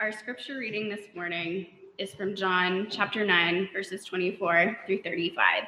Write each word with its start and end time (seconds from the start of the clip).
Our 0.00 0.12
scripture 0.12 0.58
reading 0.58 0.88
this 0.88 1.06
morning 1.12 1.66
is 1.98 2.14
from 2.14 2.36
John 2.36 2.86
chapter 2.88 3.26
9, 3.26 3.70
verses 3.72 4.04
24 4.04 4.78
through 4.86 5.02
35. 5.02 5.64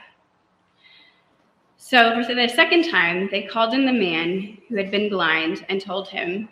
So, 1.77 2.23
for 2.23 2.37
the 2.37 2.47
second 2.47 2.89
time, 2.89 3.29
they 3.33 3.43
called 3.43 3.75
in 3.75 3.85
the 3.85 3.93
man 3.93 4.59
who 4.69 4.77
had 4.77 4.93
been 4.93 5.09
blind 5.09 5.67
and 5.69 5.81
told 5.81 6.07
him, 6.07 6.49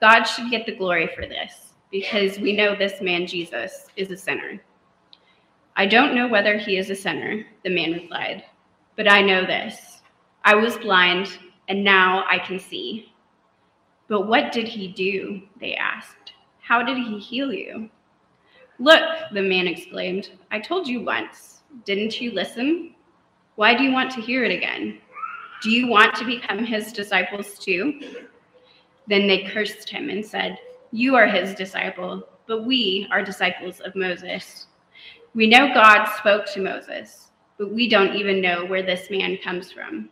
God 0.00 0.22
should 0.22 0.50
get 0.50 0.64
the 0.64 0.74
glory 0.74 1.10
for 1.14 1.26
this, 1.26 1.74
because 1.92 2.38
we 2.38 2.56
know 2.56 2.74
this 2.74 3.02
man 3.02 3.26
Jesus 3.26 3.88
is 3.94 4.10
a 4.10 4.16
sinner. 4.16 4.58
I 5.76 5.84
don't 5.84 6.14
know 6.14 6.28
whether 6.28 6.56
he 6.56 6.78
is 6.78 6.88
a 6.88 6.96
sinner, 6.96 7.44
the 7.62 7.68
man 7.68 7.92
replied, 7.92 8.42
but 8.96 9.06
I 9.06 9.20
know 9.20 9.44
this. 9.44 10.00
I 10.44 10.54
was 10.54 10.78
blind, 10.78 11.38
and 11.68 11.84
now 11.84 12.24
I 12.26 12.38
can 12.38 12.58
see. 12.58 13.12
But 14.08 14.26
what 14.26 14.50
did 14.50 14.66
he 14.66 14.88
do? 14.88 15.42
They 15.60 15.74
asked. 15.74 16.32
How 16.68 16.82
did 16.82 16.98
he 16.98 17.18
heal 17.18 17.50
you? 17.50 17.88
Look, 18.78 19.02
the 19.32 19.40
man 19.40 19.66
exclaimed, 19.66 20.32
I 20.50 20.60
told 20.60 20.86
you 20.86 21.00
once. 21.00 21.62
Didn't 21.86 22.20
you 22.20 22.30
listen? 22.30 22.94
Why 23.54 23.74
do 23.74 23.82
you 23.82 23.90
want 23.90 24.10
to 24.10 24.20
hear 24.20 24.44
it 24.44 24.52
again? 24.52 24.98
Do 25.62 25.70
you 25.70 25.88
want 25.88 26.14
to 26.16 26.26
become 26.26 26.62
his 26.62 26.92
disciples 26.92 27.58
too? 27.58 28.18
Then 29.06 29.26
they 29.26 29.44
cursed 29.44 29.88
him 29.88 30.10
and 30.10 30.22
said, 30.22 30.58
You 30.92 31.16
are 31.16 31.26
his 31.26 31.54
disciple, 31.54 32.28
but 32.46 32.64
we 32.64 33.08
are 33.10 33.24
disciples 33.24 33.80
of 33.80 33.96
Moses. 33.96 34.66
We 35.34 35.46
know 35.46 35.72
God 35.72 36.04
spoke 36.18 36.44
to 36.52 36.60
Moses, 36.60 37.30
but 37.56 37.72
we 37.72 37.88
don't 37.88 38.14
even 38.14 38.42
know 38.42 38.66
where 38.66 38.82
this 38.82 39.08
man 39.08 39.38
comes 39.38 39.72
from. 39.72 40.10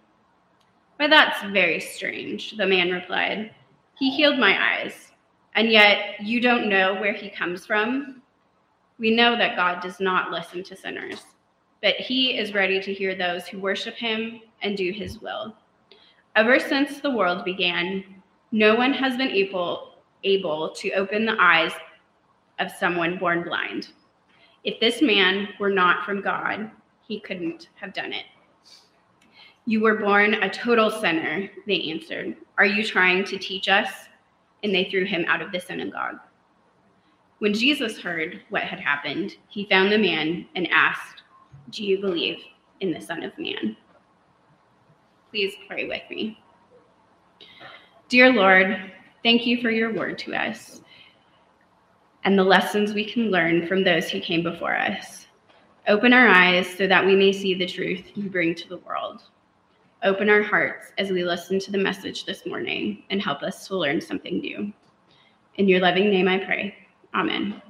Why, 0.97 1.09
that's 1.09 1.43
very 1.53 1.81
strange, 1.81 2.57
the 2.57 2.67
man 2.67 2.93
replied. 2.93 3.55
He 3.99 4.11
healed 4.11 4.39
my 4.39 4.59
eyes 4.59 5.13
and 5.57 5.71
yet 5.71 6.21
you 6.21 6.41
don't 6.41 6.69
know 6.69 6.95
where 6.95 7.15
he 7.15 7.31
comes 7.31 7.67
from, 7.67 8.23
we 8.99 9.11
know 9.11 9.37
that 9.37 9.57
God 9.57 9.83
does 9.83 10.01
not 10.01 10.31
listen 10.31 10.63
to 10.65 10.77
sinners, 10.77 11.23
but 11.83 11.97
he 11.97 12.39
is 12.39 12.55
ready 12.55 12.81
to 12.81 12.95
hear 12.95 13.15
those 13.15 13.47
who 13.47 13.59
worship 13.59 13.95
him 13.95 14.41
and 14.63 14.77
do 14.77 14.93
his 14.93 15.21
will. 15.21 15.57
Ever 16.37 16.61
since 16.61 17.01
the 17.01 17.11
world 17.11 17.45
began, 17.45 18.05
no 18.53 18.75
one 18.75 18.93
has 18.93 19.17
been 19.17 19.31
able, 19.31 19.95
able 20.25 20.71
to 20.71 20.93
open 20.93 21.25
the 21.25 21.37
eyes 21.41 21.73
of 22.59 22.71
someone 22.71 23.19
born 23.19 23.43
blind. 23.43 23.89
If 24.65 24.79
this 24.81 25.01
man 25.01 25.49
were 25.59 25.71
not 25.71 26.05
from 26.05 26.21
God, 26.21 26.71
he 27.07 27.21
couldn't 27.21 27.69
have 27.77 27.95
done 27.95 28.13
it. 28.13 28.25
You 29.65 29.81
were 29.81 29.97
born 29.97 30.35
a 30.35 30.51
total 30.51 30.91
sinner, 30.91 31.49
they 31.67 31.83
answered. 31.91 32.37
Are 32.59 32.67
you 32.67 32.85
trying 32.85 33.25
to 33.25 33.39
teach 33.39 33.69
us? 33.69 33.89
And 34.67 34.75
they 34.75 34.91
threw 34.91 35.05
him 35.05 35.25
out 35.29 35.41
of 35.41 35.53
the 35.53 35.61
synagogue. 35.61 36.19
When 37.39 37.55
Jesus 37.55 38.01
heard 38.01 38.43
what 38.49 38.65
had 38.65 38.81
happened, 38.81 39.37
he 39.49 39.69
found 39.71 39.93
the 39.93 39.99
man 39.99 40.45
and 40.57 40.69
asked, 40.73 41.23
Do 41.71 41.85
you 41.85 42.01
believe 42.01 42.39
in 42.81 42.91
the 42.91 43.01
Son 43.01 43.23
of 43.23 43.39
Man? 43.39 43.77
Please 45.31 45.55
pray 45.69 45.87
with 45.87 46.03
me. 46.11 46.43
Dear 48.09 48.33
Lord, 48.33 48.93
thank 49.23 49.47
you 49.47 49.63
for 49.63 49.71
your 49.71 49.95
word 49.95 50.19
to 50.19 50.35
us 50.35 50.81
and 52.25 52.37
the 52.37 52.43
lessons 52.43 52.93
we 52.93 53.05
can 53.05 53.31
learn 53.31 53.69
from 53.69 53.85
those 53.85 54.11
who 54.11 54.19
came 54.19 54.43
before 54.43 54.75
us. 54.77 55.29
Open 55.87 56.13
our 56.13 56.27
eyes 56.27 56.69
so 56.69 56.89
that 56.89 57.07
we 57.07 57.15
may 57.15 57.33
see 57.33 57.55
the 57.55 57.67
truth 57.67 58.03
you 58.17 58.29
bring 58.29 58.53
to 58.57 58.69
the 58.69 58.79
world. 58.79 59.23
Open 60.03 60.29
our 60.29 60.43
hearts 60.43 60.93
as 60.99 61.11
we 61.11 61.25
listen 61.25 61.59
to 61.59 61.73
the 61.73 61.79
message 61.79 62.27
this 62.27 62.45
morning 62.45 63.03
and 63.09 63.23
help 63.23 63.43
us 63.43 63.67
to 63.67 63.77
learn 63.77 64.01
something 64.01 64.41
new. 64.41 64.73
In 65.55 65.69
your 65.69 65.81
loving 65.81 66.11
name 66.11 66.29
I 66.29 66.39
pray. 66.39 66.75
Amen. 67.15 67.63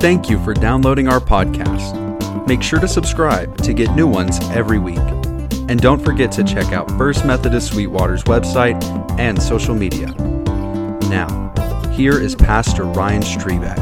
Thank 0.00 0.30
you 0.30 0.42
for 0.42 0.54
downloading 0.54 1.06
our 1.08 1.20
podcast. 1.20 1.98
Make 2.48 2.62
sure 2.62 2.80
to 2.80 2.88
subscribe 2.88 3.58
to 3.58 3.74
get 3.74 3.94
new 3.94 4.06
ones 4.06 4.40
every 4.48 4.78
week. 4.78 4.96
And 5.68 5.78
don't 5.78 6.02
forget 6.02 6.32
to 6.32 6.44
check 6.44 6.72
out 6.72 6.90
First 6.92 7.26
Methodist 7.26 7.68
Sweetwater's 7.68 8.24
website 8.24 8.82
and 9.20 9.40
social 9.40 9.74
media. 9.74 10.06
Now, 11.10 11.49
here 12.00 12.18
is 12.18 12.34
Pastor 12.34 12.84
Ryan 12.84 13.20
Strebeck. 13.20 13.76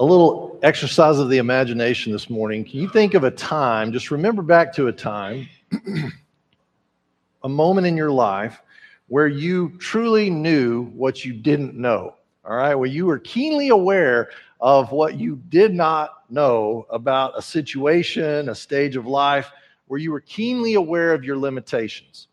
A 0.00 0.04
little 0.04 0.58
exercise 0.64 1.20
of 1.20 1.30
the 1.30 1.38
imagination 1.38 2.10
this 2.10 2.28
morning. 2.28 2.64
Can 2.64 2.80
you 2.80 2.88
think 2.88 3.14
of 3.14 3.22
a 3.22 3.30
time, 3.30 3.92
just 3.92 4.10
remember 4.10 4.42
back 4.42 4.74
to 4.74 4.88
a 4.88 4.92
time, 4.92 5.48
a 7.44 7.48
moment 7.48 7.86
in 7.86 7.96
your 7.96 8.10
life 8.10 8.60
where 9.06 9.28
you 9.28 9.78
truly 9.78 10.28
knew 10.28 10.86
what 10.86 11.24
you 11.24 11.34
didn't 11.34 11.76
know? 11.76 12.16
All 12.44 12.56
right, 12.56 12.74
where 12.74 12.88
you 12.88 13.06
were 13.06 13.20
keenly 13.20 13.68
aware 13.68 14.30
of 14.60 14.92
what 14.92 15.18
you 15.18 15.40
did 15.48 15.74
not 15.74 16.24
know 16.30 16.86
about 16.90 17.36
a 17.36 17.42
situation, 17.42 18.48
a 18.48 18.54
stage 18.54 18.96
of 18.96 19.06
life 19.06 19.50
where 19.86 19.98
you 19.98 20.12
were 20.12 20.20
keenly 20.20 20.74
aware 20.74 21.12
of 21.12 21.24
your 21.24 21.36
limitations. 21.36 22.28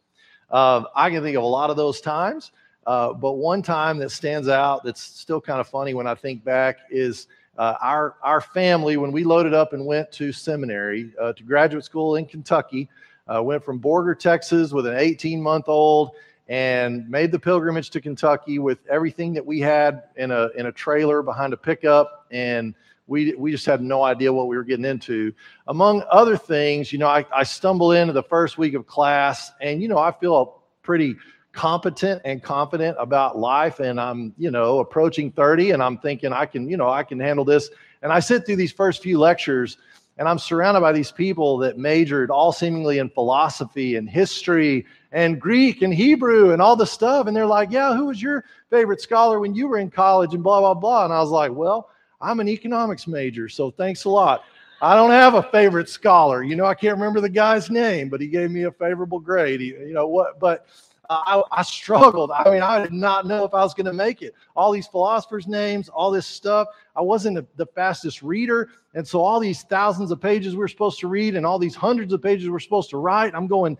Uh, 0.49 0.83
I 0.95 1.09
can 1.09 1.23
think 1.23 1.37
of 1.37 1.43
a 1.43 1.47
lot 1.47 1.69
of 1.69 1.77
those 1.77 2.01
times, 2.01 2.51
uh, 2.85 3.13
but 3.13 3.33
one 3.33 3.61
time 3.61 3.97
that 3.97 4.11
stands 4.11 4.47
out 4.47 4.83
that's 4.83 5.01
still 5.01 5.41
kind 5.41 5.59
of 5.59 5.67
funny 5.67 5.93
when 5.93 6.07
I 6.07 6.15
think 6.15 6.43
back 6.43 6.77
is 6.89 7.27
uh, 7.57 7.75
our, 7.81 8.15
our 8.21 8.41
family, 8.41 8.97
when 8.97 9.11
we 9.11 9.23
loaded 9.23 9.53
up 9.53 9.73
and 9.73 9.85
went 9.85 10.11
to 10.13 10.31
seminary, 10.31 11.11
uh, 11.19 11.33
to 11.33 11.43
graduate 11.43 11.83
school 11.83 12.15
in 12.15 12.25
Kentucky, 12.25 12.87
uh, 13.33 13.41
went 13.41 13.63
from 13.63 13.79
Borger, 13.79 14.17
Texas 14.17 14.71
with 14.71 14.85
an 14.85 14.97
18 14.97 15.41
month 15.41 15.67
old 15.67 16.11
and 16.49 17.09
made 17.09 17.31
the 17.31 17.39
pilgrimage 17.39 17.89
to 17.91 18.01
Kentucky 18.01 18.59
with 18.59 18.79
everything 18.87 19.33
that 19.33 19.45
we 19.45 19.59
had 19.59 20.03
in 20.15 20.31
a 20.31 20.49
in 20.55 20.67
a 20.67 20.71
trailer 20.71 21.21
behind 21.21 21.53
a 21.53 21.57
pickup, 21.57 22.25
and 22.31 22.73
we 23.07 23.33
we 23.35 23.51
just 23.51 23.65
had 23.65 23.81
no 23.81 24.03
idea 24.03 24.31
what 24.31 24.47
we 24.47 24.55
were 24.55 24.63
getting 24.63 24.85
into. 24.85 25.33
Among 25.67 26.03
other 26.11 26.37
things, 26.37 26.91
you 26.91 26.99
know, 26.99 27.07
I, 27.07 27.25
I 27.33 27.43
stumble 27.43 27.91
into 27.91 28.13
the 28.13 28.23
first 28.23 28.57
week 28.57 28.73
of 28.73 28.87
class, 28.87 29.51
and 29.61 29.81
you 29.81 29.87
know, 29.87 29.97
I 29.97 30.11
feel 30.11 30.61
pretty 30.83 31.15
competent 31.51 32.21
and 32.23 32.43
confident 32.43 32.95
about 32.99 33.37
life, 33.37 33.79
and 33.79 33.99
I'm 33.99 34.33
you 34.37 34.51
know 34.51 34.79
approaching 34.79 35.31
30, 35.31 35.71
and 35.71 35.83
I'm 35.83 35.97
thinking 35.97 36.31
I 36.31 36.45
can 36.45 36.69
you 36.69 36.77
know 36.77 36.89
I 36.89 37.03
can 37.03 37.19
handle 37.19 37.43
this. 37.43 37.69
And 38.03 38.11
I 38.11 38.19
sit 38.19 38.45
through 38.45 38.57
these 38.57 38.71
first 38.71 39.01
few 39.01 39.17
lectures, 39.17 39.77
and 40.17 40.27
I'm 40.27 40.39
surrounded 40.39 40.81
by 40.81 40.91
these 40.91 41.11
people 41.11 41.57
that 41.59 41.77
majored 41.77 42.31
all 42.31 42.51
seemingly 42.51 42.97
in 42.97 43.09
philosophy 43.09 43.95
and 43.95 44.09
history 44.09 44.85
and 45.11 45.39
Greek 45.39 45.81
and 45.81 45.93
Hebrew 45.93 46.51
and 46.51 46.61
all 46.61 46.75
the 46.75 46.85
stuff. 46.85 47.27
And 47.27 47.35
they're 47.35 47.45
like, 47.45 47.71
Yeah, 47.71 47.95
who 47.95 48.05
was 48.05 48.21
your 48.21 48.45
favorite 48.69 49.01
scholar 49.01 49.39
when 49.39 49.53
you 49.55 49.67
were 49.67 49.77
in 49.77 49.89
college? 49.89 50.33
And 50.33 50.43
blah, 50.43 50.59
blah, 50.59 50.73
blah. 50.73 51.05
And 51.05 51.13
I 51.13 51.19
was 51.19 51.29
like, 51.29 51.51
Well, 51.51 51.89
I'm 52.19 52.39
an 52.39 52.49
economics 52.49 53.07
major, 53.07 53.47
so 53.47 53.69
thanks 53.69 54.05
a 54.05 54.09
lot. 54.09 54.43
I 54.81 54.95
don't 54.95 55.11
have 55.11 55.33
a 55.33 55.43
favorite 55.43 55.89
scholar. 55.89 56.43
You 56.43 56.55
know, 56.55 56.65
I 56.65 56.75
can't 56.75 56.97
remember 56.97 57.19
the 57.19 57.29
guy's 57.29 57.69
name, 57.69 58.09
but 58.09 58.21
he 58.21 58.27
gave 58.27 58.51
me 58.51 58.63
a 58.63 58.71
favorable 58.71 59.19
grade. 59.19 59.59
you 59.59 59.93
know 59.93 60.07
what? 60.07 60.39
But 60.39 60.67
I, 61.09 61.41
I, 61.51 61.61
struggled. 61.63 62.31
I 62.31 62.49
mean, 62.49 62.61
I 62.61 62.83
did 62.83 62.93
not 62.93 63.25
know 63.25 63.45
if 63.45 63.53
I 63.53 63.61
was 63.63 63.73
going 63.73 63.85
to 63.85 63.93
make 63.93 64.21
it. 64.21 64.33
All 64.55 64.71
these 64.71 64.87
philosophers' 64.87 65.47
names, 65.47 65.89
all 65.89 66.11
this 66.11 66.27
stuff. 66.27 66.67
I 66.95 67.01
wasn't 67.01 67.47
the 67.55 67.65
fastest 67.65 68.21
reader. 68.21 68.69
And 68.93 69.07
so, 69.07 69.21
all 69.21 69.39
these 69.39 69.63
thousands 69.63 70.11
of 70.11 70.19
pages 70.19 70.53
we 70.53 70.59
we're 70.59 70.67
supposed 70.67 70.99
to 70.99 71.07
read 71.07 71.35
and 71.35 71.45
all 71.45 71.59
these 71.59 71.75
hundreds 71.75 72.13
of 72.13 72.21
pages 72.21 72.49
we're 72.49 72.59
supposed 72.59 72.89
to 72.91 72.97
write, 72.97 73.33
I'm 73.35 73.47
going, 73.47 73.77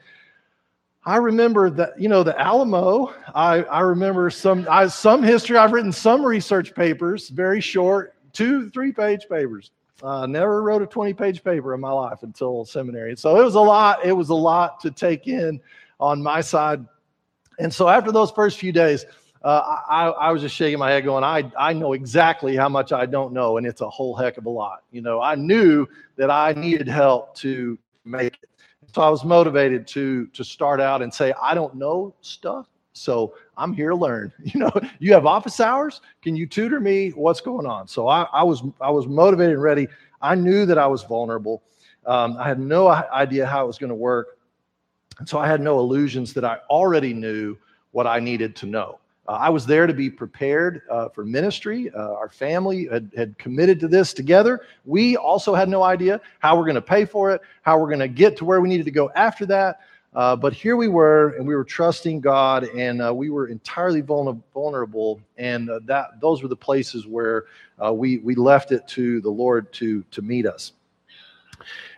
I 1.07 1.15
remember 1.17 1.69
that, 1.69 1.99
you 1.99 2.09
know, 2.09 2.21
the 2.21 2.37
Alamo. 2.39 3.13
I, 3.33 3.63
I 3.63 3.79
remember 3.79 4.29
some 4.29 4.67
I, 4.69 4.87
some 4.87 5.23
history. 5.23 5.57
I've 5.57 5.71
written 5.71 5.91
some 5.91 6.25
research 6.25 6.75
papers, 6.75 7.29
very 7.29 7.61
short, 7.61 8.15
two, 8.33 8.69
three 8.69 8.91
page 8.91 9.25
papers. 9.29 9.71
Uh, 10.03 10.27
never 10.27 10.61
wrote 10.61 10.81
a 10.81 10.85
20 10.85 11.13
page 11.13 11.43
paper 11.43 11.73
in 11.73 11.79
my 11.79 11.91
life 11.91 12.23
until 12.23 12.65
seminary. 12.65 13.15
So 13.15 13.39
it 13.39 13.43
was 13.43 13.55
a 13.55 13.59
lot. 13.61 14.05
It 14.05 14.11
was 14.11 14.29
a 14.29 14.35
lot 14.35 14.79
to 14.81 14.91
take 14.91 15.27
in 15.27 15.59
on 15.99 16.21
my 16.21 16.41
side. 16.41 16.85
And 17.59 17.73
so 17.73 17.89
after 17.89 18.11
those 18.11 18.31
first 18.31 18.59
few 18.59 18.71
days, 18.71 19.05
uh, 19.43 19.81
I, 19.89 20.07
I, 20.07 20.31
was 20.31 20.41
just 20.41 20.55
shaking 20.55 20.79
my 20.79 20.91
head 20.91 21.03
going, 21.03 21.23
I, 21.23 21.49
I 21.57 21.71
know 21.73 21.93
exactly 21.93 22.55
how 22.55 22.69
much 22.69 22.91
I 22.91 23.05
don't 23.05 23.33
know, 23.33 23.57
and 23.57 23.67
it's 23.67 23.81
a 23.81 23.89
whole 23.89 24.15
heck 24.15 24.37
of 24.37 24.45
a 24.45 24.49
lot. 24.49 24.83
You 24.91 25.01
know, 25.01 25.21
I 25.21 25.35
knew 25.35 25.87
that 26.17 26.31
I 26.31 26.53
needed 26.53 26.87
help 26.87 27.35
to 27.37 27.77
make 28.03 28.39
it. 28.41 28.49
So 28.93 29.01
I 29.01 29.09
was 29.09 29.23
motivated 29.23 29.85
to 29.87 30.27
to 30.27 30.43
start 30.43 30.81
out 30.81 31.01
and 31.01 31.13
say, 31.13 31.33
I 31.41 31.53
don't 31.53 31.75
know 31.75 32.15
stuff, 32.21 32.67
so 32.93 33.35
I'm 33.57 33.73
here 33.73 33.89
to 33.89 33.95
learn. 33.95 34.31
You 34.43 34.61
know, 34.61 34.71
you 34.99 35.13
have 35.13 35.25
office 35.25 35.59
hours. 35.59 36.01
Can 36.21 36.35
you 36.35 36.47
tutor 36.47 36.79
me? 36.79 37.09
What's 37.09 37.41
going 37.41 37.65
on? 37.65 37.87
So 37.87 38.07
I, 38.07 38.23
I 38.33 38.43
was 38.43 38.63
I 38.81 38.89
was 38.89 39.07
motivated 39.07 39.53
and 39.53 39.61
ready. 39.61 39.87
I 40.21 40.35
knew 40.35 40.65
that 40.65 40.77
I 40.77 40.87
was 40.87 41.03
vulnerable. 41.03 41.63
Um, 42.05 42.37
I 42.37 42.47
had 42.47 42.59
no 42.59 42.87
idea 42.87 43.45
how 43.45 43.65
it 43.65 43.67
was 43.67 43.77
going 43.77 43.89
to 43.89 43.95
work, 43.95 44.36
so 45.25 45.39
I 45.39 45.47
had 45.47 45.61
no 45.61 45.79
illusions 45.79 46.33
that 46.33 46.45
I 46.45 46.59
already 46.69 47.13
knew 47.13 47.57
what 47.91 48.05
I 48.05 48.19
needed 48.19 48.55
to 48.57 48.65
know. 48.65 48.99
Uh, 49.27 49.33
I 49.33 49.49
was 49.49 49.65
there 49.65 49.87
to 49.87 49.93
be 49.93 50.09
prepared 50.09 50.83
uh, 50.89 51.09
for 51.09 51.25
ministry. 51.25 51.91
Uh, 51.93 52.13
our 52.13 52.29
family 52.29 52.87
had, 52.91 53.11
had 53.15 53.37
committed 53.37 53.79
to 53.81 53.87
this 53.87 54.13
together. 54.13 54.61
We 54.85 55.17
also 55.17 55.53
had 55.53 55.69
no 55.69 55.83
idea 55.83 56.21
how 56.39 56.57
we're 56.57 56.65
going 56.65 56.75
to 56.75 56.81
pay 56.81 57.05
for 57.05 57.31
it, 57.31 57.41
how 57.63 57.79
we're 57.79 57.87
going 57.87 57.99
to 57.99 58.07
get 58.07 58.37
to 58.37 58.45
where 58.45 58.61
we 58.61 58.69
needed 58.69 58.85
to 58.85 58.91
go 58.91 59.11
after 59.15 59.45
that. 59.47 59.81
Uh, 60.13 60.35
but 60.35 60.53
here 60.53 60.77
we 60.77 60.87
were, 60.87 61.35
and 61.37 61.45
we 61.45 61.53
were 61.53 61.65
trusting 61.65 62.21
God, 62.21 62.63
and 62.69 63.01
uh, 63.01 63.13
we 63.13 63.29
were 63.29 63.47
entirely 63.47 64.01
vulnerable. 64.01 65.21
And 65.37 65.69
uh, 65.69 65.81
that 65.85 66.21
those 66.21 66.41
were 66.41 66.47
the 66.47 66.55
places 66.55 67.05
where 67.05 67.45
we 67.91 68.17
we 68.19 68.33
left 68.33 68.71
it 68.71 68.87
to 68.89 69.21
the 69.21 69.29
Lord 69.29 69.71
to 69.73 70.03
to 70.11 70.21
meet 70.21 70.47
us. 70.47 70.71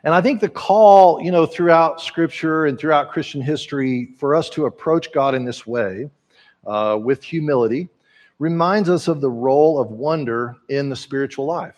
And 0.03 0.13
I 0.13 0.21
think 0.21 0.39
the 0.39 0.49
call, 0.49 1.21
you 1.21 1.31
know, 1.31 1.45
throughout 1.45 2.01
Scripture 2.01 2.65
and 2.65 2.79
throughout 2.79 3.11
Christian 3.11 3.41
history, 3.41 4.09
for 4.17 4.35
us 4.35 4.49
to 4.51 4.65
approach 4.65 5.11
God 5.11 5.35
in 5.35 5.45
this 5.45 5.67
way 5.67 6.09
uh, 6.65 6.97
with 7.01 7.23
humility 7.23 7.89
reminds 8.39 8.89
us 8.89 9.07
of 9.07 9.19
the 9.19 9.29
role 9.29 9.79
of 9.79 9.91
wonder 9.91 10.55
in 10.69 10.89
the 10.89 10.95
spiritual 10.95 11.45
life. 11.45 11.75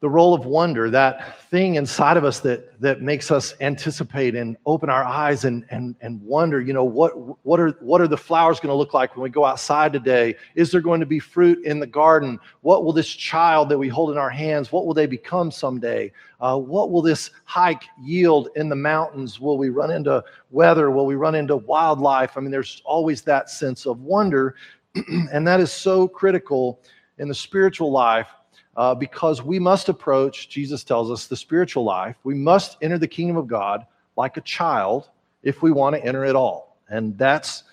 The 0.00 0.10
role 0.10 0.34
of 0.34 0.44
wonder, 0.44 0.90
that 0.90 1.40
thing 1.48 1.76
inside 1.76 2.18
of 2.18 2.24
us 2.24 2.40
that, 2.40 2.78
that 2.82 3.00
makes 3.00 3.30
us 3.30 3.54
anticipate 3.62 4.34
and 4.34 4.54
open 4.66 4.90
our 4.90 5.02
eyes 5.02 5.46
and, 5.46 5.64
and, 5.70 5.96
and 6.02 6.20
wonder, 6.20 6.60
you 6.60 6.74
know, 6.74 6.84
what, 6.84 7.12
what, 7.46 7.58
are, 7.58 7.70
what 7.80 8.02
are 8.02 8.06
the 8.06 8.16
flowers 8.16 8.60
going 8.60 8.68
to 8.68 8.76
look 8.76 8.92
like 8.92 9.16
when 9.16 9.22
we 9.22 9.30
go 9.30 9.46
outside 9.46 9.94
today? 9.94 10.36
Is 10.54 10.70
there 10.70 10.82
going 10.82 11.00
to 11.00 11.06
be 11.06 11.18
fruit 11.18 11.64
in 11.64 11.80
the 11.80 11.86
garden? 11.86 12.38
What 12.60 12.84
will 12.84 12.92
this 12.92 13.08
child 13.08 13.70
that 13.70 13.78
we 13.78 13.88
hold 13.88 14.10
in 14.10 14.18
our 14.18 14.28
hands, 14.28 14.70
what 14.70 14.86
will 14.86 14.92
they 14.92 15.06
become 15.06 15.50
someday? 15.50 16.12
Uh, 16.42 16.58
what 16.58 16.90
will 16.90 17.00
this 17.00 17.30
hike 17.44 17.84
yield 17.98 18.50
in 18.54 18.68
the 18.68 18.76
mountains? 18.76 19.40
Will 19.40 19.56
we 19.56 19.70
run 19.70 19.90
into 19.90 20.22
weather? 20.50 20.90
Will 20.90 21.06
we 21.06 21.14
run 21.14 21.34
into 21.34 21.56
wildlife? 21.56 22.36
I 22.36 22.40
mean, 22.40 22.50
there's 22.50 22.82
always 22.84 23.22
that 23.22 23.48
sense 23.48 23.86
of 23.86 24.00
wonder. 24.02 24.56
and 25.32 25.46
that 25.46 25.58
is 25.58 25.72
so 25.72 26.06
critical 26.06 26.82
in 27.16 27.28
the 27.28 27.34
spiritual 27.34 27.90
life 27.90 28.28
uh, 28.76 28.94
because 28.94 29.42
we 29.42 29.58
must 29.58 29.88
approach, 29.88 30.48
Jesus 30.48 30.84
tells 30.84 31.10
us, 31.10 31.26
the 31.26 31.36
spiritual 31.36 31.84
life. 31.84 32.16
We 32.24 32.34
must 32.34 32.76
enter 32.82 32.98
the 32.98 33.08
kingdom 33.08 33.36
of 33.36 33.46
God 33.46 33.86
like 34.16 34.36
a 34.36 34.42
child 34.42 35.08
if 35.42 35.62
we 35.62 35.70
want 35.70 35.96
to 35.96 36.04
enter 36.04 36.24
it 36.24 36.36
all. 36.36 36.76
And 36.88 37.16
that's 37.16 37.64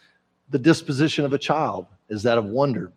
the 0.50 0.60
disposition 0.60 1.26
of 1.26 1.34
a 1.34 1.38
child, 1.38 1.88
is 2.10 2.24
that 2.24 2.38
of 2.38 2.46
wonder. 2.46 2.92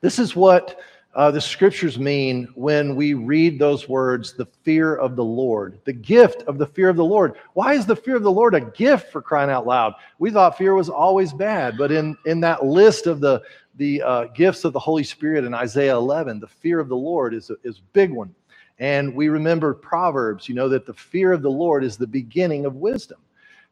This 0.00 0.18
is 0.18 0.36
what 0.36 0.80
uh, 1.16 1.30
the 1.30 1.40
scriptures 1.40 1.98
mean 1.98 2.46
when 2.54 2.94
we 2.94 3.14
read 3.14 3.58
those 3.58 3.88
words, 3.88 4.34
the 4.34 4.46
fear 4.62 4.94
of 4.94 5.16
the 5.16 5.24
Lord, 5.24 5.78
the 5.84 5.92
gift 5.92 6.42
of 6.42 6.58
the 6.58 6.66
fear 6.66 6.90
of 6.90 6.96
the 6.96 7.04
Lord. 7.04 7.36
Why 7.54 7.72
is 7.72 7.86
the 7.86 7.96
fear 7.96 8.16
of 8.16 8.22
the 8.22 8.30
Lord 8.30 8.54
a 8.54 8.60
gift 8.60 9.10
for 9.10 9.22
crying 9.22 9.48
out 9.48 9.66
loud? 9.66 9.94
We 10.18 10.30
thought 10.30 10.58
fear 10.58 10.74
was 10.74 10.90
always 10.90 11.32
bad, 11.32 11.78
but 11.78 11.90
in, 11.90 12.18
in 12.26 12.40
that 12.40 12.66
list 12.66 13.06
of 13.06 13.20
the, 13.20 13.42
the 13.76 14.02
uh, 14.02 14.24
gifts 14.26 14.64
of 14.64 14.72
the 14.72 14.78
Holy 14.78 15.04
Spirit 15.04 15.44
in 15.44 15.54
Isaiah 15.54 15.96
11, 15.96 16.40
the 16.40 16.46
fear 16.46 16.80
of 16.80 16.88
the 16.88 16.96
Lord 16.96 17.34
is 17.34 17.50
a, 17.50 17.56
is 17.62 17.78
a 17.78 17.92
big 17.92 18.10
one. 18.10 18.34
And 18.78 19.14
we 19.14 19.28
remember 19.28 19.74
Proverbs, 19.74 20.48
you 20.48 20.54
know, 20.54 20.68
that 20.68 20.86
the 20.86 20.94
fear 20.94 21.32
of 21.32 21.42
the 21.42 21.50
Lord 21.50 21.82
is 21.84 21.96
the 21.96 22.06
beginning 22.06 22.66
of 22.66 22.76
wisdom. 22.76 23.18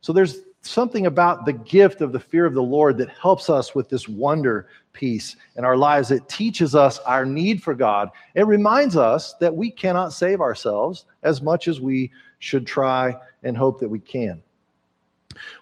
So 0.00 0.12
there's 0.12 0.40
something 0.62 1.06
about 1.06 1.44
the 1.44 1.52
gift 1.52 2.00
of 2.00 2.12
the 2.12 2.20
fear 2.20 2.46
of 2.46 2.54
the 2.54 2.62
Lord 2.62 2.96
that 2.98 3.10
helps 3.10 3.50
us 3.50 3.74
with 3.74 3.88
this 3.88 4.08
wonder 4.08 4.68
piece 4.92 5.36
in 5.56 5.64
our 5.64 5.76
lives. 5.76 6.10
It 6.10 6.28
teaches 6.28 6.74
us 6.74 6.98
our 7.00 7.26
need 7.26 7.62
for 7.62 7.74
God. 7.74 8.10
It 8.34 8.46
reminds 8.46 8.96
us 8.96 9.34
that 9.40 9.54
we 9.54 9.70
cannot 9.70 10.12
save 10.12 10.40
ourselves 10.40 11.04
as 11.22 11.42
much 11.42 11.68
as 11.68 11.80
we 11.80 12.10
should 12.38 12.66
try 12.66 13.16
and 13.42 13.56
hope 13.56 13.80
that 13.80 13.88
we 13.88 13.98
can. 13.98 14.42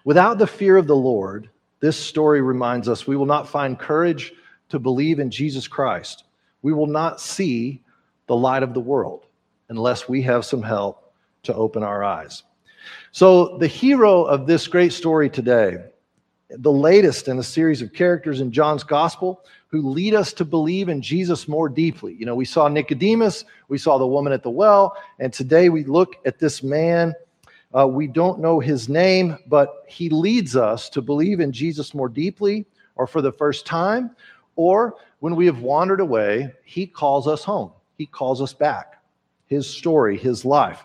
Without 0.05 0.37
the 0.37 0.47
fear 0.47 0.77
of 0.77 0.87
the 0.87 0.95
Lord, 0.95 1.49
this 1.83 1.97
story 1.97 2.39
reminds 2.39 2.87
us 2.87 3.05
we 3.05 3.17
will 3.17 3.25
not 3.25 3.45
find 3.45 3.77
courage 3.77 4.31
to 4.69 4.79
believe 4.79 5.19
in 5.19 5.29
Jesus 5.29 5.67
Christ. 5.67 6.23
We 6.61 6.71
will 6.71 6.87
not 6.87 7.19
see 7.19 7.83
the 8.27 8.37
light 8.37 8.63
of 8.63 8.73
the 8.73 8.79
world 8.79 9.25
unless 9.67 10.07
we 10.07 10.21
have 10.21 10.45
some 10.45 10.63
help 10.63 11.11
to 11.43 11.53
open 11.53 11.83
our 11.83 12.01
eyes. 12.01 12.43
So, 13.11 13.57
the 13.57 13.67
hero 13.67 14.23
of 14.23 14.47
this 14.47 14.65
great 14.65 14.93
story 14.93 15.29
today, 15.29 15.75
the 16.51 16.71
latest 16.71 17.27
in 17.27 17.37
a 17.37 17.43
series 17.43 17.81
of 17.81 17.91
characters 17.91 18.39
in 18.39 18.53
John's 18.53 18.85
gospel 18.85 19.43
who 19.67 19.89
lead 19.89 20.13
us 20.13 20.31
to 20.33 20.45
believe 20.45 20.87
in 20.87 21.01
Jesus 21.01 21.49
more 21.49 21.67
deeply. 21.67 22.13
You 22.13 22.25
know, 22.25 22.35
we 22.35 22.45
saw 22.45 22.69
Nicodemus, 22.69 23.43
we 23.67 23.77
saw 23.77 23.97
the 23.97 24.07
woman 24.07 24.31
at 24.31 24.41
the 24.41 24.49
well, 24.49 24.95
and 25.19 25.33
today 25.33 25.67
we 25.67 25.83
look 25.83 26.15
at 26.25 26.39
this 26.39 26.63
man 26.63 27.13
uh, 27.77 27.87
we 27.87 28.07
don't 28.07 28.39
know 28.39 28.59
his 28.59 28.87
name, 28.87 29.37
but 29.47 29.83
he 29.87 30.09
leads 30.09 30.55
us 30.55 30.89
to 30.89 31.01
believe 31.01 31.39
in 31.39 31.51
Jesus 31.51 31.93
more 31.93 32.09
deeply 32.09 32.65
or 32.95 33.07
for 33.07 33.21
the 33.21 33.31
first 33.31 33.65
time, 33.65 34.15
or 34.55 34.95
when 35.19 35.35
we 35.35 35.45
have 35.45 35.59
wandered 35.59 35.99
away, 35.99 36.53
he 36.63 36.85
calls 36.85 37.27
us 37.27 37.43
home. 37.43 37.71
He 37.97 38.05
calls 38.05 38.41
us 38.41 38.53
back. 38.53 39.01
His 39.47 39.67
story, 39.67 40.17
his 40.17 40.45
life. 40.45 40.83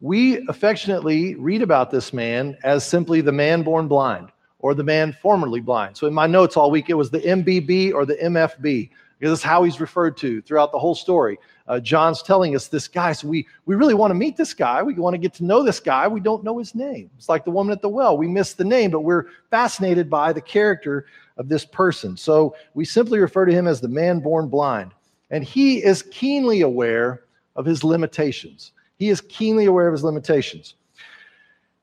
We 0.00 0.46
affectionately 0.48 1.34
read 1.34 1.62
about 1.62 1.90
this 1.90 2.12
man 2.12 2.56
as 2.62 2.86
simply 2.86 3.20
the 3.20 3.32
man 3.32 3.62
born 3.62 3.88
blind 3.88 4.30
or 4.60 4.74
the 4.74 4.84
man 4.84 5.12
formerly 5.20 5.60
blind. 5.60 5.96
So 5.96 6.06
in 6.06 6.14
my 6.14 6.26
notes 6.26 6.56
all 6.56 6.70
week, 6.70 6.90
it 6.90 6.94
was 6.94 7.10
the 7.10 7.20
MBB 7.20 7.92
or 7.92 8.06
the 8.06 8.16
MFB 8.16 8.90
because 9.18 9.32
that's 9.32 9.42
how 9.42 9.64
he's 9.64 9.80
referred 9.80 10.16
to 10.18 10.40
throughout 10.42 10.70
the 10.70 10.78
whole 10.78 10.94
story. 10.94 11.38
Uh, 11.68 11.78
John's 11.78 12.22
telling 12.22 12.56
us 12.56 12.66
this 12.66 12.88
guy, 12.88 13.12
so 13.12 13.28
we, 13.28 13.46
we 13.66 13.76
really 13.76 13.94
want 13.94 14.10
to 14.10 14.14
meet 14.14 14.36
this 14.36 14.54
guy. 14.54 14.82
We 14.82 14.94
want 14.94 15.14
to 15.14 15.18
get 15.18 15.34
to 15.34 15.44
know 15.44 15.62
this 15.62 15.78
guy. 15.78 16.08
We 16.08 16.20
don't 16.20 16.42
know 16.42 16.58
his 16.58 16.74
name. 16.74 17.10
It's 17.16 17.28
like 17.28 17.44
the 17.44 17.50
woman 17.50 17.72
at 17.72 17.82
the 17.82 17.88
well. 17.88 18.16
We 18.16 18.26
miss 18.26 18.54
the 18.54 18.64
name, 18.64 18.90
but 18.90 19.00
we're 19.00 19.26
fascinated 19.50 20.08
by 20.08 20.32
the 20.32 20.40
character 20.40 21.06
of 21.36 21.48
this 21.48 21.64
person. 21.64 22.16
So 22.16 22.56
we 22.74 22.84
simply 22.84 23.18
refer 23.18 23.44
to 23.44 23.52
him 23.52 23.66
as 23.66 23.80
the 23.80 23.88
man 23.88 24.20
born 24.20 24.48
blind. 24.48 24.92
And 25.30 25.44
he 25.44 25.84
is 25.84 26.02
keenly 26.10 26.62
aware 26.62 27.24
of 27.54 27.66
his 27.66 27.84
limitations. 27.84 28.72
He 28.96 29.10
is 29.10 29.20
keenly 29.20 29.66
aware 29.66 29.86
of 29.86 29.92
his 29.92 30.02
limitations. 30.02 30.74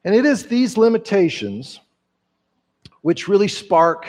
And 0.03 0.15
it 0.15 0.25
is 0.25 0.47
these 0.47 0.77
limitations 0.77 1.79
which 3.01 3.27
really 3.27 3.47
spark 3.47 4.07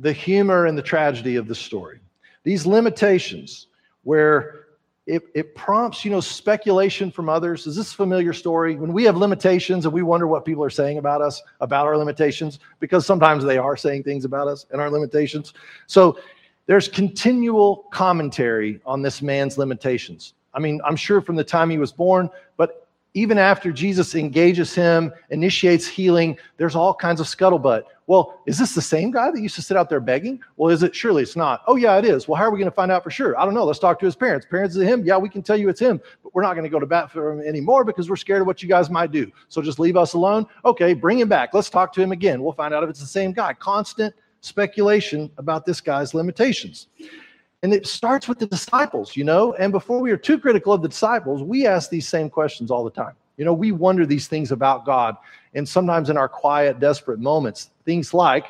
the 0.00 0.12
humor 0.12 0.66
and 0.66 0.76
the 0.76 0.82
tragedy 0.82 1.36
of 1.36 1.48
the 1.48 1.54
story 1.54 2.00
these 2.42 2.66
limitations 2.66 3.66
where 4.02 4.66
it, 5.06 5.22
it, 5.34 5.54
prompts 5.54 6.04
you 6.04 6.10
know 6.10 6.20
speculation 6.20 7.10
from 7.10 7.28
others. 7.28 7.66
Is 7.66 7.76
this 7.76 7.92
a 7.92 7.96
familiar 7.96 8.32
story? 8.32 8.76
When 8.76 8.92
we 8.92 9.04
have 9.04 9.16
limitations 9.16 9.84
and 9.86 9.92
we 9.92 10.02
wonder 10.02 10.26
what 10.26 10.44
people 10.44 10.62
are 10.62 10.70
saying 10.70 10.98
about 10.98 11.22
us 11.22 11.42
about 11.60 11.86
our 11.86 11.96
limitations 11.96 12.60
because 12.80 13.06
sometimes 13.06 13.44
they 13.44 13.58
are 13.58 13.76
saying 13.76 14.04
things 14.04 14.24
about 14.24 14.46
us 14.46 14.66
and 14.70 14.80
our 14.80 14.90
limitations. 14.90 15.54
So 15.86 16.18
there's 16.66 16.86
continual 16.86 17.86
commentary 17.90 18.80
on 18.86 19.02
this 19.02 19.22
man's 19.22 19.58
limitations. 19.58 20.34
I 20.54 20.58
mean 20.58 20.80
i'm 20.84 20.96
sure 20.96 21.20
from 21.20 21.36
the 21.36 21.44
time 21.44 21.70
he 21.70 21.78
was 21.78 21.92
born 21.92 22.28
but 22.56 22.88
even 23.14 23.38
after 23.38 23.72
jesus 23.72 24.14
engages 24.14 24.74
him 24.74 25.12
initiates 25.30 25.86
healing 25.86 26.36
there's 26.56 26.74
all 26.74 26.94
kinds 26.94 27.20
of 27.20 27.26
scuttlebutt 27.26 27.84
well, 28.10 28.40
is 28.44 28.58
this 28.58 28.74
the 28.74 28.82
same 28.82 29.12
guy 29.12 29.30
that 29.30 29.40
used 29.40 29.54
to 29.54 29.62
sit 29.62 29.76
out 29.76 29.88
there 29.88 30.00
begging? 30.00 30.40
Well, 30.56 30.68
is 30.72 30.82
it? 30.82 30.96
Surely 30.96 31.22
it's 31.22 31.36
not. 31.36 31.62
Oh, 31.68 31.76
yeah, 31.76 31.96
it 31.96 32.04
is. 32.04 32.26
Well, 32.26 32.36
how 32.36 32.42
are 32.42 32.50
we 32.50 32.58
going 32.58 32.68
to 32.68 32.74
find 32.74 32.90
out 32.90 33.04
for 33.04 33.10
sure? 33.12 33.38
I 33.38 33.44
don't 33.44 33.54
know. 33.54 33.64
Let's 33.64 33.78
talk 33.78 34.00
to 34.00 34.04
his 34.04 34.16
parents. 34.16 34.44
Parents 34.50 34.74
is 34.74 34.82
him. 34.82 35.04
Yeah, 35.04 35.16
we 35.16 35.28
can 35.28 35.42
tell 35.42 35.56
you 35.56 35.68
it's 35.68 35.78
him, 35.78 36.00
but 36.24 36.34
we're 36.34 36.42
not 36.42 36.54
going 36.54 36.64
to 36.64 36.68
go 36.68 36.80
to 36.80 36.86
bat 36.86 37.12
for 37.12 37.30
him 37.30 37.46
anymore 37.46 37.84
because 37.84 38.10
we're 38.10 38.16
scared 38.16 38.40
of 38.40 38.48
what 38.48 38.64
you 38.64 38.68
guys 38.68 38.90
might 38.90 39.12
do. 39.12 39.30
So 39.46 39.62
just 39.62 39.78
leave 39.78 39.96
us 39.96 40.14
alone. 40.14 40.46
Okay, 40.64 40.92
bring 40.92 41.20
him 41.20 41.28
back. 41.28 41.54
Let's 41.54 41.70
talk 41.70 41.92
to 41.92 42.02
him 42.02 42.10
again. 42.10 42.42
We'll 42.42 42.52
find 42.52 42.74
out 42.74 42.82
if 42.82 42.90
it's 42.90 42.98
the 42.98 43.06
same 43.06 43.32
guy. 43.32 43.52
Constant 43.52 44.12
speculation 44.40 45.30
about 45.38 45.64
this 45.64 45.80
guy's 45.80 46.12
limitations. 46.12 46.88
And 47.62 47.74
it 47.74 47.86
starts 47.86 48.26
with 48.26 48.38
the 48.38 48.46
disciples, 48.46 49.16
you 49.16 49.24
know. 49.24 49.52
And 49.54 49.70
before 49.70 50.00
we 50.00 50.10
are 50.12 50.16
too 50.16 50.38
critical 50.38 50.72
of 50.72 50.80
the 50.82 50.88
disciples, 50.88 51.42
we 51.42 51.66
ask 51.66 51.90
these 51.90 52.08
same 52.08 52.30
questions 52.30 52.70
all 52.70 52.84
the 52.84 52.90
time. 52.90 53.14
You 53.36 53.44
know, 53.44 53.52
we 53.52 53.72
wonder 53.72 54.06
these 54.06 54.28
things 54.28 54.50
about 54.50 54.86
God. 54.86 55.16
And 55.54 55.68
sometimes 55.68 56.10
in 56.10 56.16
our 56.16 56.28
quiet, 56.28 56.80
desperate 56.80 57.20
moments, 57.20 57.70
things 57.84 58.14
like, 58.14 58.46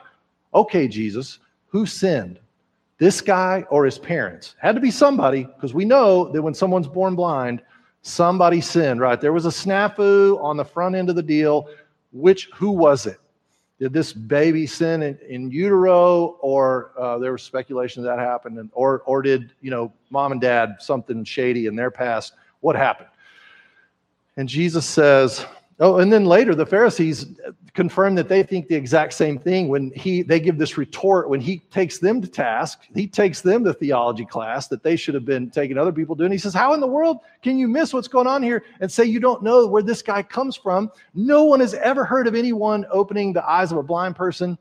okay, 0.54 0.86
Jesus, 0.86 1.38
who 1.66 1.86
sinned? 1.86 2.38
This 2.98 3.20
guy 3.20 3.64
or 3.70 3.84
his 3.84 3.98
parents? 3.98 4.54
Had 4.60 4.74
to 4.74 4.80
be 4.80 4.90
somebody, 4.90 5.44
because 5.44 5.74
we 5.74 5.84
know 5.84 6.30
that 6.32 6.42
when 6.42 6.54
someone's 6.54 6.88
born 6.88 7.14
blind, 7.14 7.62
somebody 8.02 8.60
sinned, 8.60 9.00
right? 9.00 9.20
There 9.20 9.32
was 9.32 9.46
a 9.46 9.50
snafu 9.50 10.40
on 10.42 10.56
the 10.56 10.64
front 10.64 10.94
end 10.94 11.08
of 11.08 11.16
the 11.16 11.22
deal. 11.22 11.68
Which, 12.12 12.48
who 12.54 12.70
was 12.70 13.06
it? 13.06 13.18
Did 13.80 13.94
this 13.94 14.12
baby 14.12 14.66
sin 14.66 15.02
in, 15.02 15.18
in 15.26 15.50
utero, 15.50 16.36
or 16.40 16.92
uh, 16.98 17.18
there 17.18 17.32
was 17.32 17.42
speculation 17.42 18.02
that 18.04 18.18
happened, 18.18 18.58
and, 18.58 18.68
or, 18.74 19.00
or 19.06 19.22
did, 19.22 19.52
you 19.62 19.70
know, 19.70 19.90
mom 20.10 20.32
and 20.32 20.40
dad 20.40 20.76
something 20.80 21.24
shady 21.24 21.64
in 21.64 21.74
their 21.74 21.90
past? 21.90 22.34
What 22.60 22.76
happened? 22.76 23.08
And 24.36 24.46
Jesus 24.46 24.84
says, 24.84 25.46
Oh, 25.82 25.98
and 25.98 26.12
then 26.12 26.26
later 26.26 26.54
the 26.54 26.66
Pharisees 26.66 27.26
confirm 27.72 28.14
that 28.16 28.28
they 28.28 28.42
think 28.42 28.68
the 28.68 28.74
exact 28.74 29.14
same 29.14 29.38
thing 29.38 29.68
when 29.68 29.90
he 29.92 30.22
they 30.22 30.38
give 30.38 30.58
this 30.58 30.76
retort 30.76 31.30
when 31.30 31.40
he 31.40 31.60
takes 31.70 31.98
them 31.98 32.20
to 32.20 32.28
task. 32.28 32.80
He 32.94 33.06
takes 33.06 33.40
them 33.40 33.64
to 33.64 33.72
theology 33.72 34.26
class 34.26 34.68
that 34.68 34.82
they 34.82 34.96
should 34.96 35.14
have 35.14 35.24
been 35.24 35.50
taking 35.50 35.78
other 35.78 35.92
people 35.92 36.14
to. 36.16 36.24
And 36.24 36.32
He 36.32 36.38
says, 36.38 36.52
"How 36.52 36.74
in 36.74 36.80
the 36.80 36.86
world 36.86 37.20
can 37.42 37.58
you 37.58 37.66
miss 37.66 37.94
what's 37.94 38.08
going 38.08 38.26
on 38.26 38.42
here 38.42 38.62
and 38.80 38.92
say 38.92 39.04
you 39.04 39.20
don't 39.20 39.42
know 39.42 39.66
where 39.66 39.82
this 39.82 40.02
guy 40.02 40.22
comes 40.22 40.54
from? 40.54 40.90
No 41.14 41.44
one 41.44 41.60
has 41.60 41.74
ever 41.74 42.04
heard 42.04 42.26
of 42.26 42.34
anyone 42.34 42.84
opening 42.90 43.32
the 43.32 43.48
eyes 43.48 43.72
of 43.72 43.78
a 43.78 43.82
blind 43.82 44.16
person 44.16 44.58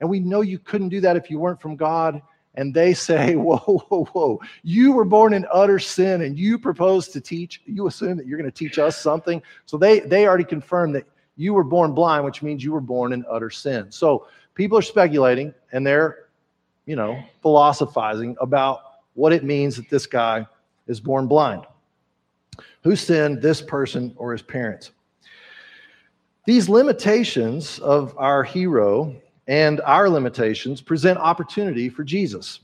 And 0.00 0.10
we 0.10 0.20
know 0.20 0.42
you 0.42 0.58
couldn't 0.58 0.90
do 0.90 1.00
that 1.02 1.16
if 1.16 1.30
you 1.30 1.38
weren't 1.38 1.60
from 1.60 1.76
God. 1.76 2.20
And 2.56 2.72
they 2.72 2.94
say, 2.94 3.36
Whoa, 3.36 3.58
whoa, 3.58 4.04
whoa. 4.04 4.40
You 4.62 4.92
were 4.92 5.04
born 5.04 5.32
in 5.32 5.46
utter 5.52 5.78
sin 5.78 6.22
and 6.22 6.38
you 6.38 6.58
propose 6.58 7.08
to 7.08 7.20
teach. 7.20 7.62
You 7.66 7.86
assume 7.86 8.16
that 8.16 8.26
you're 8.26 8.38
going 8.38 8.50
to 8.50 8.56
teach 8.56 8.78
us 8.78 9.00
something. 9.00 9.42
So 9.66 9.76
they, 9.76 10.00
they 10.00 10.26
already 10.26 10.44
confirmed 10.44 10.94
that 10.94 11.06
you 11.36 11.52
were 11.52 11.64
born 11.64 11.92
blind, 11.92 12.24
which 12.24 12.42
means 12.42 12.64
you 12.64 12.72
were 12.72 12.80
born 12.80 13.12
in 13.12 13.24
utter 13.30 13.50
sin. 13.50 13.90
So 13.90 14.26
people 14.54 14.78
are 14.78 14.82
speculating 14.82 15.54
and 15.72 15.86
they're, 15.86 16.28
you 16.86 16.96
know, 16.96 17.22
philosophizing 17.42 18.36
about 18.40 18.80
what 19.14 19.32
it 19.32 19.44
means 19.44 19.76
that 19.76 19.90
this 19.90 20.06
guy 20.06 20.46
is 20.86 21.00
born 21.00 21.26
blind. 21.26 21.66
Who 22.82 22.96
sinned, 22.96 23.42
this 23.42 23.60
person 23.60 24.14
or 24.16 24.32
his 24.32 24.42
parents? 24.42 24.92
These 26.46 26.68
limitations 26.68 27.80
of 27.80 28.14
our 28.16 28.44
hero 28.44 29.16
and 29.46 29.80
our 29.82 30.08
limitations 30.08 30.80
present 30.80 31.18
opportunity 31.18 31.88
for 31.88 32.04
Jesus. 32.04 32.60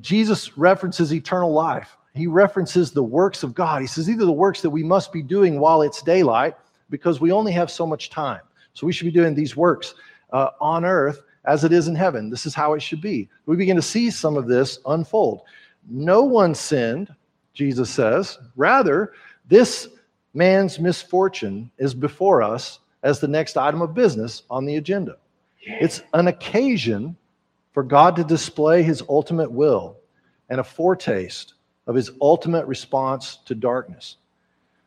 Jesus 0.00 0.56
references 0.56 1.12
eternal 1.12 1.52
life. 1.52 1.96
He 2.14 2.26
references 2.26 2.92
the 2.92 3.02
works 3.02 3.42
of 3.42 3.54
God. 3.54 3.80
He 3.80 3.86
says, 3.86 4.08
either 4.08 4.24
the 4.24 4.32
works 4.32 4.62
that 4.62 4.70
we 4.70 4.82
must 4.82 5.12
be 5.12 5.22
doing 5.22 5.58
while 5.58 5.82
it's 5.82 6.02
daylight, 6.02 6.54
because 6.88 7.20
we 7.20 7.32
only 7.32 7.52
have 7.52 7.70
so 7.70 7.86
much 7.86 8.10
time. 8.10 8.40
So 8.74 8.86
we 8.86 8.92
should 8.92 9.06
be 9.06 9.10
doing 9.10 9.34
these 9.34 9.56
works 9.56 9.94
uh, 10.32 10.50
on 10.60 10.84
earth 10.84 11.22
as 11.44 11.64
it 11.64 11.72
is 11.72 11.88
in 11.88 11.94
heaven. 11.94 12.30
This 12.30 12.46
is 12.46 12.54
how 12.54 12.74
it 12.74 12.82
should 12.82 13.00
be. 13.00 13.28
We 13.46 13.56
begin 13.56 13.76
to 13.76 13.82
see 13.82 14.10
some 14.10 14.36
of 14.36 14.46
this 14.46 14.78
unfold. 14.86 15.42
No 15.88 16.22
one 16.22 16.54
sinned, 16.54 17.14
Jesus 17.54 17.90
says. 17.90 18.38
Rather, 18.56 19.12
this 19.48 19.88
man's 20.34 20.78
misfortune 20.78 21.70
is 21.78 21.94
before 21.94 22.42
us 22.42 22.80
as 23.02 23.20
the 23.20 23.28
next 23.28 23.56
item 23.56 23.82
of 23.82 23.94
business 23.94 24.42
on 24.50 24.64
the 24.64 24.76
agenda. 24.76 25.16
It's 25.66 26.02
an 26.14 26.28
occasion 26.28 27.16
for 27.72 27.82
God 27.82 28.16
to 28.16 28.24
display 28.24 28.82
his 28.82 29.02
ultimate 29.08 29.50
will 29.50 29.96
and 30.48 30.60
a 30.60 30.64
foretaste 30.64 31.54
of 31.86 31.94
his 31.94 32.10
ultimate 32.20 32.66
response 32.66 33.38
to 33.46 33.54
darkness. 33.54 34.16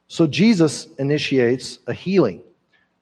So 0.08 0.26
Jesus 0.26 0.88
initiates 0.98 1.80
a 1.88 1.94
healing. 1.94 2.42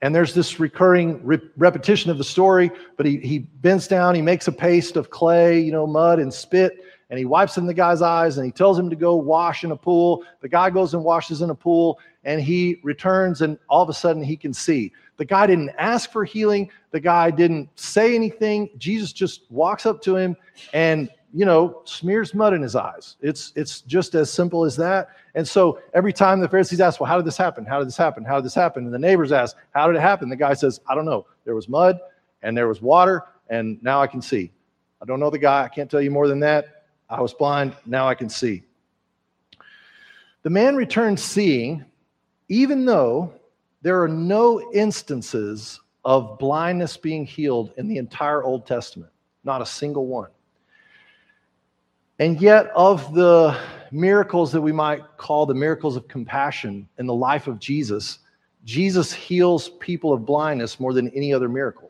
And 0.02 0.14
there's 0.14 0.34
this 0.34 0.60
recurring 0.60 1.24
re- 1.26 1.40
repetition 1.56 2.12
of 2.12 2.18
the 2.18 2.24
story, 2.24 2.70
but 2.98 3.06
he, 3.06 3.18
he 3.18 3.40
bends 3.40 3.88
down, 3.88 4.14
he 4.14 4.22
makes 4.22 4.48
a 4.48 4.52
paste 4.52 4.96
of 4.96 5.10
clay, 5.10 5.60
you 5.60 5.72
know, 5.72 5.88
mud 5.88 6.20
and 6.20 6.32
spit, 6.32 6.84
and 7.10 7.18
he 7.18 7.26
wipes 7.26 7.58
in 7.58 7.66
the 7.66 7.74
guy's 7.74 8.02
eyes 8.02 8.38
and 8.38 8.46
he 8.46 8.52
tells 8.52 8.78
him 8.78 8.90
to 8.90 8.96
go 8.96 9.16
wash 9.16 9.64
in 9.64 9.72
a 9.72 9.76
pool. 9.76 10.24
The 10.42 10.50
guy 10.50 10.70
goes 10.70 10.94
and 10.94 11.04
washes 11.04 11.42
in 11.42 11.50
a 11.50 11.56
pool 11.56 12.00
and 12.24 12.42
he 12.42 12.80
returns, 12.84 13.42
and 13.42 13.58
all 13.70 13.82
of 13.82 13.90
a 13.90 13.94
sudden 13.94 14.22
he 14.22 14.36
can 14.36 14.54
see. 14.54 14.92
The 15.18 15.26
guy 15.26 15.48
didn't 15.48 15.72
ask 15.78 16.12
for 16.12 16.24
healing, 16.24 16.70
the 16.92 17.00
guy 17.00 17.32
didn't 17.32 17.70
say 17.76 18.16
anything. 18.16 18.70
Jesus 18.78 19.12
just 19.12 19.50
walks 19.50 19.86
up 19.86 20.02
to 20.04 20.16
him 20.16 20.36
and 20.74 21.10
you 21.34 21.46
know, 21.46 21.82
smears 21.84 22.34
mud 22.34 22.54
in 22.54 22.62
his 22.62 22.76
eyes. 22.76 23.18
It's 23.22 23.52
it's 23.56 23.82
just 23.82 24.16
as 24.16 24.32
simple 24.32 24.64
as 24.64 24.76
that. 24.78 25.10
And 25.36 25.48
so 25.48 25.80
every 25.94 26.14
time 26.14 26.40
the 26.40 26.48
Pharisees 26.48 26.80
ask, 26.80 27.00
"Well, 27.00 27.08
how 27.08 27.18
did 27.18 27.26
this 27.26 27.38
happen? 27.38 27.66
How 27.66 27.80
did 27.80 27.88
this 27.88 27.98
happen? 27.98 28.24
How 28.24 28.36
did 28.36 28.46
this 28.46 28.56
happen?" 28.56 28.86
and 28.86 28.94
the 28.94 29.00
neighbors 29.00 29.32
ask, 29.32 29.56
"How 29.72 29.88
did 29.88 29.98
it 29.98 30.02
happen?" 30.02 30.30
The 30.30 30.36
guy 30.36 30.54
says, 30.54 30.80
"I 30.88 30.96
don't 30.96 31.06
know. 31.06 31.26
There 31.44 31.56
was 31.56 31.68
mud 31.68 32.00
and 32.42 32.58
there 32.58 32.68
was 32.68 32.82
water, 32.82 33.24
and 33.50 33.82
now 33.84 34.02
I 34.02 34.08
can 34.08 34.22
see." 34.22 34.52
I 35.02 35.06
don't 35.06 35.20
know 35.20 35.30
the 35.30 35.38
guy. 35.38 35.64
I 35.64 35.68
can't 35.68 35.92
tell 35.92 36.02
you 36.02 36.12
more 36.12 36.28
than 36.28 36.40
that. 36.40 36.86
I 37.10 37.22
was 37.22 37.34
blind. 37.34 37.76
Now 37.86 38.08
I 38.08 38.16
can 38.16 38.30
see. 38.30 38.64
The 40.44 40.50
man 40.50 40.76
returned 40.76 41.20
seeing, 41.20 41.86
even 42.48 42.86
though 42.86 43.34
there 43.88 44.04
are 44.04 44.10
no 44.10 44.70
instances 44.74 45.80
of 46.04 46.38
blindness 46.38 46.98
being 46.98 47.26
healed 47.26 47.72
in 47.78 47.88
the 47.88 47.96
entire 47.96 48.44
Old 48.44 48.68
Testament. 48.68 49.14
Not 49.46 49.62
a 49.62 49.66
single 49.66 50.08
one. 50.08 50.30
And 52.20 52.42
yet, 52.42 52.70
of 52.76 53.14
the 53.14 53.58
miracles 53.94 54.52
that 54.52 54.60
we 54.60 54.74
might 54.74 55.04
call 55.16 55.46
the 55.46 55.54
miracles 55.54 55.96
of 55.96 56.06
compassion 56.10 56.86
in 57.00 57.06
the 57.06 57.14
life 57.14 57.48
of 57.48 57.60
Jesus, 57.60 58.20
Jesus 58.66 59.14
heals 59.14 59.70
people 59.70 60.12
of 60.12 60.26
blindness 60.26 60.82
more 60.82 60.92
than 60.92 61.08
any 61.16 61.34
other 61.34 61.48
miracle. 61.48 61.90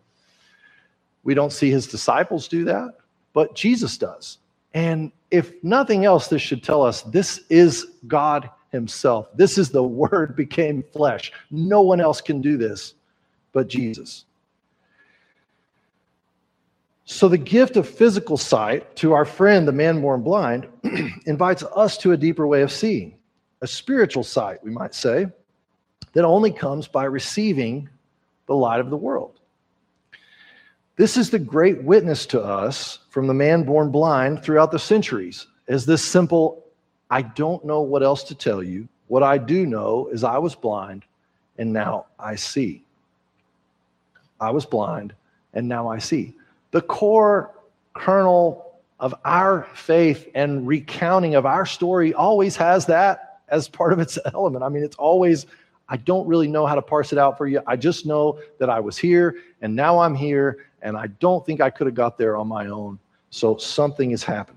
We 1.24 1.34
don't 1.34 1.51
see 1.51 1.72
his 1.72 1.88
disciples 1.88 2.48
do 2.48 2.63
that, 2.66 2.92
but 3.34 3.56
Jesus 3.56 3.98
does. 3.98 4.38
And 4.75 5.12
if 5.32 5.51
nothing 5.63 6.06
else, 6.06 6.27
this 6.27 6.44
should 6.44 6.62
tell 6.62 6.84
us 6.84 7.01
this 7.01 7.42
is 7.50 7.88
God 8.06 8.51
Himself. 8.72 9.28
This 9.36 9.58
is 9.58 9.70
the 9.70 9.84
Word 9.84 10.36
became 10.38 10.84
flesh. 10.84 11.32
No 11.52 11.82
one 11.82 12.02
else 12.02 12.22
can 12.22 12.42
do 12.42 12.58
this 12.58 12.94
but 13.54 13.68
Jesus. 13.68 14.26
So, 17.06 17.30
the 17.30 17.38
gift 17.38 17.78
of 17.78 17.88
physical 17.88 18.38
sight 18.38 18.96
to 18.98 19.14
our 19.14 19.26
friend, 19.26 19.68
the 19.68 19.72
man 19.72 20.02
born 20.02 20.22
blind, 20.22 20.68
invites 21.26 21.64
us 21.64 21.98
to 22.00 22.12
a 22.12 22.18
deeper 22.18 22.46
way 22.46 22.62
of 22.62 22.72
seeing, 22.72 23.16
a 23.62 23.68
spiritual 23.68 24.24
sight, 24.24 24.64
we 24.64 24.72
might 24.72 24.94
say, 24.94 25.28
that 26.14 26.26
only 26.26 26.52
comes 26.52 26.88
by 26.88 27.06
receiving 27.06 27.90
the 28.46 28.56
light 28.56 28.80
of 28.80 28.90
the 28.90 28.98
world. 28.98 29.40
This 30.98 31.16
is 31.16 31.30
the 31.30 31.40
great 31.40 31.84
witness 31.84 32.26
to 32.28 32.42
us 32.42 33.00
from 33.10 33.28
the 33.28 33.34
man 33.34 33.64
born 33.64 33.90
blind 33.90 34.44
throughout 34.44 34.72
the 34.72 34.80
centuries, 34.80 35.48
as 35.68 35.86
this 35.86 36.04
simple, 36.04 36.66
I 37.10 37.22
don't 37.22 37.64
know 37.66 37.82
what 37.82 38.04
else 38.04 38.24
to 38.26 38.36
tell 38.36 38.62
you. 38.62 38.88
What 39.08 39.24
I 39.24 39.38
do 39.38 39.66
know 39.66 40.10
is 40.12 40.24
I 40.24 40.38
was 40.38 40.56
blind 40.56 41.04
and 41.58 41.72
now 41.72 42.06
I 42.20 42.36
see. 42.36 42.84
I 44.40 44.52
was 44.52 44.66
blind 44.66 45.14
and 45.54 45.68
now 45.68 45.88
I 45.88 46.00
see 46.00 46.36
the 46.72 46.82
core 46.82 47.52
kernel 47.94 48.64
of 49.00 49.16
our 49.26 49.68
faith 49.74 50.30
and 50.36 50.68
recounting 50.68 51.36
of 51.36 51.46
our 51.46 51.66
story 51.66 52.14
always 52.14 52.56
has 52.56 52.86
that 52.88 53.40
as 53.50 53.68
part 53.68 53.94
of 53.94 54.00
its 54.00 54.18
element. 54.34 54.64
I 54.64 54.70
mean, 54.70 54.84
it's 54.84 54.96
always, 54.98 55.46
I 55.90 55.98
don't 55.98 56.28
really 56.28 56.48
know 56.48 56.66
how 56.66 56.76
to 56.76 56.82
parse 56.82 57.12
it 57.14 57.18
out 57.18 57.38
for 57.38 57.48
you. 57.48 57.62
I 57.66 57.76
just 57.76 58.06
know 58.06 58.40
that 58.60 58.70
I 58.70 58.80
was 58.80 58.98
here 58.98 59.38
and 59.62 59.76
now 59.76 60.00
I'm 60.00 60.14
here, 60.14 60.66
and 60.82 60.96
I 60.96 61.08
don't 61.08 61.44
think 61.46 61.62
I 61.62 61.72
could 61.72 61.88
have 61.88 61.96
got 61.96 62.18
there 62.18 62.38
on 62.38 62.48
my 62.48 62.68
own. 62.68 63.00
So 63.32 63.58
something 63.58 64.12
is 64.12 64.24
happening. 64.24 64.57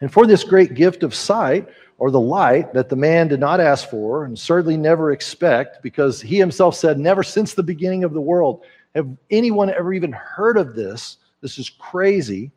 And 0.00 0.12
for 0.12 0.26
this 0.26 0.44
great 0.44 0.74
gift 0.74 1.02
of 1.02 1.14
sight, 1.14 1.68
or 1.98 2.10
the 2.10 2.20
light 2.20 2.74
that 2.74 2.88
the 2.88 2.96
man 2.96 3.28
did 3.28 3.40
not 3.40 3.60
ask 3.60 3.88
for 3.88 4.24
and 4.24 4.38
certainly 4.38 4.76
never 4.76 5.12
expect, 5.12 5.82
because 5.82 6.20
he 6.20 6.38
himself 6.38 6.74
said, 6.74 6.98
Never 6.98 7.22
since 7.22 7.54
the 7.54 7.62
beginning 7.62 8.04
of 8.04 8.12
the 8.12 8.20
world 8.20 8.62
have 8.94 9.08
anyone 9.30 9.70
ever 9.70 9.92
even 9.92 10.12
heard 10.12 10.56
of 10.56 10.74
this? 10.74 11.18
This 11.40 11.58
is 11.58 11.70
crazy. 11.70 12.50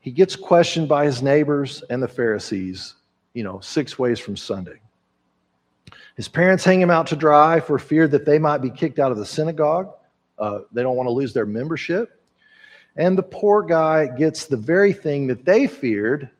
He 0.00 0.10
gets 0.10 0.36
questioned 0.36 0.88
by 0.88 1.04
his 1.04 1.22
neighbors 1.22 1.82
and 1.90 2.02
the 2.02 2.08
Pharisees, 2.08 2.94
you 3.34 3.42
know, 3.42 3.58
six 3.60 3.98
ways 3.98 4.20
from 4.20 4.36
Sunday. 4.36 4.80
His 6.16 6.28
parents 6.28 6.64
hang 6.64 6.80
him 6.80 6.90
out 6.90 7.06
to 7.08 7.16
dry 7.16 7.60
for 7.60 7.78
fear 7.78 8.08
that 8.08 8.24
they 8.24 8.38
might 8.38 8.58
be 8.58 8.70
kicked 8.70 8.98
out 8.98 9.10
of 9.10 9.18
the 9.18 9.26
synagogue. 9.26 9.92
Uh, 10.38 10.60
they 10.72 10.82
don't 10.82 10.96
want 10.96 11.08
to 11.08 11.12
lose 11.12 11.32
their 11.32 11.44
membership. 11.44 12.15
And 12.96 13.16
the 13.16 13.22
poor 13.22 13.62
guy 13.62 14.06
gets 14.06 14.46
the 14.46 14.56
very 14.56 14.92
thing 14.92 15.26
that 15.26 15.44
they 15.44 15.66
feared 15.66 16.30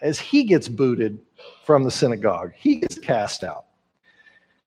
as 0.00 0.18
he 0.18 0.44
gets 0.44 0.68
booted 0.68 1.18
from 1.64 1.84
the 1.84 1.90
synagogue. 1.90 2.52
He 2.56 2.76
gets 2.76 2.98
cast 2.98 3.44
out. 3.44 3.66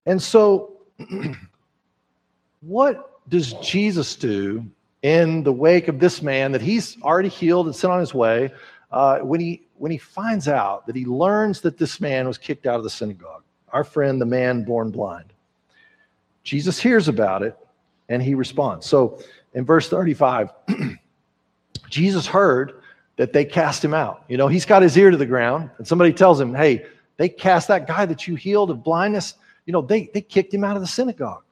And 0.06 0.22
so 0.22 0.74
what 2.62 3.22
does 3.30 3.54
Jesus 3.54 4.16
do 4.16 4.66
in 5.02 5.44
the 5.44 5.54
wake 5.54 5.88
of 5.88 6.00
this 6.00 6.22
man 6.22 6.52
that 6.52 6.62
he's 6.62 7.00
already 7.04 7.30
healed 7.30 7.68
and 7.68 7.76
sent 7.76 7.94
on 7.94 8.00
his 8.00 8.14
way 8.14 8.52
uh, 8.92 9.20
when 9.20 9.40
he 9.40 9.62
when 9.78 9.92
he 9.92 10.00
finds 10.00 10.48
out 10.48 10.88
that 10.88 10.96
he 10.96 11.06
learns 11.06 11.62
that 11.62 11.78
this 11.78 12.00
man 12.00 12.28
was 12.28 12.40
kicked 12.40 12.66
out 12.66 12.78
of 12.78 12.84
the 12.84 12.90
synagogue 12.90 13.44
our 13.70 13.84
friend 13.84 14.20
the 14.20 14.26
man 14.26 14.64
born 14.64 14.90
blind 14.90 15.32
jesus 16.44 16.80
hears 16.80 17.08
about 17.08 17.44
it 17.44 17.56
and 18.10 18.24
he 18.24 18.34
responds 18.34 18.86
so 18.86 19.20
in 19.54 19.64
verse 19.64 19.90
35 19.90 20.50
jesus 21.96 22.28
heard 22.28 22.82
that 23.16 23.32
they 23.32 23.46
cast 23.46 23.84
him 23.84 23.94
out 23.94 24.24
you 24.28 24.38
know 24.38 24.48
he's 24.48 24.66
got 24.66 24.82
his 24.82 24.98
ear 24.98 25.12
to 25.12 25.18
the 25.18 25.26
ground 25.26 25.70
and 25.78 25.88
somebody 25.88 26.12
tells 26.12 26.40
him 26.40 26.54
hey 26.54 26.86
they 27.18 27.30
cast 27.30 27.68
that 27.68 27.88
guy 27.88 28.06
that 28.06 28.28
you 28.28 28.36
healed 28.36 28.70
of 28.70 28.84
blindness 28.84 29.36
you 29.66 29.74
know 29.74 29.82
they, 29.82 30.10
they 30.14 30.22
kicked 30.22 30.54
him 30.54 30.64
out 30.64 30.76
of 30.76 30.82
the 30.82 30.88
synagogue 30.88 31.46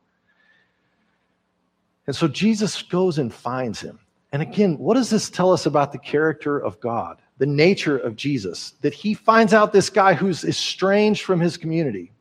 and 2.08 2.16
so 2.16 2.28
Jesus 2.28 2.82
goes 2.82 3.18
and 3.18 3.34
finds 3.34 3.80
him. 3.80 4.00
And 4.32 4.42
again, 4.42 4.78
what 4.78 4.96
does 4.96 5.10
this 5.10 5.30
tell 5.30 5.52
us 5.52 5.66
about 5.66 5.92
the 5.92 6.00
character 6.00 6.60
of 6.60 6.80
God, 6.80 7.20
the 7.38 7.46
nature 7.46 7.98
of 7.98 8.16
Jesus? 8.16 8.72
That 8.82 8.94
he 8.94 9.14
finds 9.14 9.54
out 9.54 9.72
this 9.72 9.90
guy 9.90 10.14
who's 10.14 10.44
estranged 10.44 11.22
from 11.22 11.40
his 11.40 11.56
community. 11.56 12.12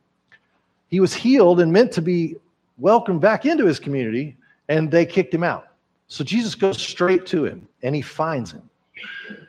He 0.89 0.99
was 0.99 1.13
healed 1.13 1.59
and 1.59 1.73
meant 1.73 1.91
to 1.93 2.01
be 2.01 2.35
welcomed 2.77 3.19
back 3.19 3.45
into 3.45 3.65
his 3.65 3.79
community, 3.79 4.37
and 4.69 4.89
they 4.91 5.05
kicked 5.05 5.33
him 5.33 5.43
out. 5.43 5.67
So 6.13 6.23
Jesus 6.23 6.53
goes 6.53 6.79
straight 6.79 7.25
to 7.25 7.43
him 7.43 7.67
and 7.81 7.95
he 7.95 8.03
finds 8.03 8.51
him 8.51 8.61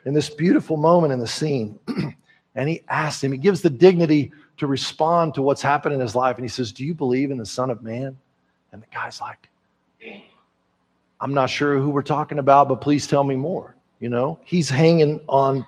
in 0.07 0.15
this 0.15 0.31
beautiful 0.31 0.79
moment 0.79 1.13
in 1.13 1.19
the 1.19 1.27
scene. 1.27 1.79
and 2.55 2.69
he 2.71 2.81
asks 2.89 3.23
him, 3.23 3.33
he 3.33 3.37
gives 3.37 3.61
the 3.61 3.69
dignity 3.69 4.33
to 4.57 4.67
respond 4.67 5.35
to 5.35 5.43
what's 5.43 5.61
happened 5.61 5.95
in 5.95 6.01
his 6.01 6.15
life. 6.15 6.37
And 6.37 6.45
he 6.45 6.49
says, 6.49 6.73
Do 6.73 6.83
you 6.83 6.95
believe 6.95 7.31
in 7.31 7.37
the 7.37 7.45
Son 7.45 7.69
of 7.69 7.83
Man? 7.83 8.17
And 8.73 8.81
the 8.81 8.87
guy's 8.95 9.21
like, 9.21 9.51
I'm 11.21 11.35
not 11.35 11.51
sure 11.51 11.79
who 11.79 11.91
we're 11.91 12.01
talking 12.01 12.39
about, 12.39 12.71
but 12.71 12.81
please 12.81 13.07
tell 13.07 13.25
me 13.25 13.37
more. 13.37 13.77
You 14.01 14.09
know, 14.09 14.41
he's 14.43 14.71
hanging 14.71 15.21
on 15.29 15.67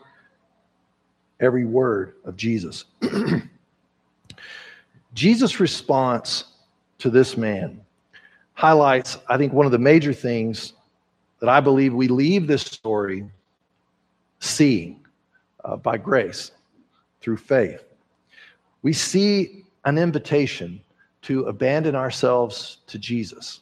every 1.40 1.66
word 1.66 2.14
of 2.24 2.38
Jesus. 2.38 2.86
Jesus' 5.12 5.60
response 5.60 6.44
to 7.00 7.10
this 7.10 7.36
man 7.36 7.82
highlights, 8.54 9.18
I 9.28 9.36
think, 9.36 9.52
one 9.52 9.66
of 9.66 9.72
the 9.72 9.78
major 9.78 10.14
things 10.14 10.72
that 11.40 11.48
I 11.48 11.60
believe 11.60 11.94
we 11.94 12.08
leave 12.08 12.46
this 12.46 12.62
story 12.62 13.28
seeing 14.40 15.04
uh, 15.64 15.76
by 15.76 15.96
grace 15.96 16.50
through 17.20 17.36
faith. 17.36 17.82
We 18.82 18.92
see 18.92 19.64
an 19.84 19.98
invitation 19.98 20.80
to 21.22 21.44
abandon 21.44 21.96
ourselves 21.96 22.78
to 22.86 22.98
Jesus, 22.98 23.60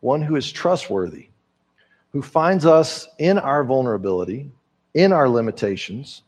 one 0.00 0.20
who 0.20 0.36
is 0.36 0.50
trustworthy, 0.50 1.28
who 2.12 2.22
finds 2.22 2.66
us 2.66 3.08
in 3.18 3.38
our 3.38 3.62
vulnerability, 3.64 4.50
in 4.94 5.12
our 5.12 5.28
limitations, 5.28 6.22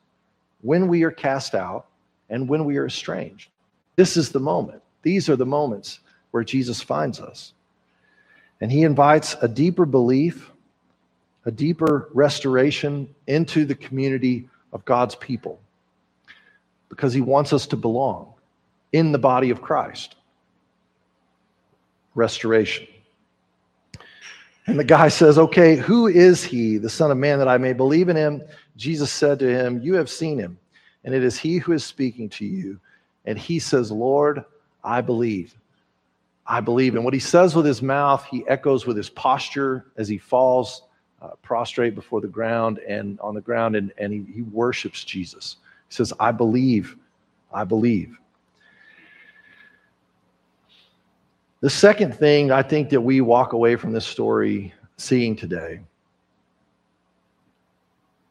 when 0.63 0.89
we 0.89 1.03
are 1.03 1.11
cast 1.11 1.55
out, 1.55 1.87
and 2.31 2.49
when 2.49 2.65
we 2.65 2.79
are 2.79 2.87
estranged. 2.87 3.51
This 3.97 4.17
is 4.17 4.31
the 4.31 4.41
moment. 4.41 4.83
These 5.03 5.29
are 5.29 5.37
the 5.37 5.45
moments 5.45 6.01
where 6.31 6.43
Jesus 6.43 6.81
finds 6.81 7.21
us. 7.21 7.53
And 8.61 8.73
he 8.73 8.83
invites 8.83 9.37
a 9.43 9.49
deeper 9.49 9.85
belief, 9.85 10.51
a 11.47 11.51
deeper 11.51 12.09
restoration 12.13 13.09
into 13.27 13.65
the 13.65 13.75
community 13.75 14.49
of 14.73 14.85
God's 14.85 15.15
people 15.15 15.61
because 16.89 17.13
he 17.13 17.21
wants 17.21 17.53
us 17.53 17.67
to 17.69 17.77
belong 17.77 18.33
in 18.93 19.13
the 19.13 19.19
body 19.19 19.51
of 19.51 19.61
Christ. 19.61 20.15
Restoration. 22.15 22.87
And 24.67 24.79
the 24.79 24.85
guy 24.85 25.09
says, 25.09 25.37
Okay, 25.37 25.77
who 25.77 26.07
is 26.07 26.43
he, 26.43 26.79
the 26.79 26.89
Son 26.89 27.11
of 27.11 27.19
Man, 27.19 27.39
that 27.39 27.49
I 27.49 27.59
may 27.59 27.73
believe 27.73 28.09
in 28.09 28.17
him? 28.17 28.43
Jesus 28.77 29.11
said 29.11 29.39
to 29.41 29.49
him, 29.49 29.83
You 29.83 29.95
have 29.95 30.09
seen 30.09 30.39
him, 30.39 30.59
and 31.05 31.15
it 31.15 31.23
is 31.23 31.39
he 31.39 31.59
who 31.59 31.73
is 31.73 31.85
speaking 31.85 32.29
to 32.31 32.47
you. 32.47 32.81
And 33.27 33.39
he 33.39 33.59
says, 33.59 33.91
Lord, 33.91 34.45
I 34.83 35.01
believe. 35.01 35.55
I 36.47 36.61
believe. 36.61 36.95
And 36.95 37.05
what 37.05 37.15
he 37.15 37.21
says 37.21 37.55
with 37.55 37.67
his 37.67 37.83
mouth, 37.83 38.25
he 38.31 38.45
echoes 38.49 38.87
with 38.87 38.97
his 38.97 39.11
posture 39.11 39.87
as 39.97 40.09
he 40.09 40.19
falls 40.19 40.83
uh, 41.25 41.31
prostrate 41.43 41.95
before 41.95 42.21
the 42.21 42.29
ground 42.29 42.79
and 42.87 43.19
on 43.21 43.35
the 43.35 43.41
ground, 43.41 43.77
and, 43.77 43.93
and 43.97 44.13
he, 44.13 44.25
he 44.33 44.43
worships 44.43 45.05
Jesus. 45.05 45.57
He 45.89 45.95
says, 45.95 46.13
I 46.21 46.33
believe. 46.33 46.97
I 47.53 47.65
believe. 47.65 48.17
The 51.61 51.71
second 51.71 52.15
thing 52.15 52.51
I 52.51 52.63
think 52.63 52.91
that 52.91 53.01
we 53.01 53.23
walk 53.23 53.55
away 53.55 53.77
from 53.77 53.93
this 53.93 54.05
story 54.05 54.75
seeing 54.99 55.35
today 55.35 55.81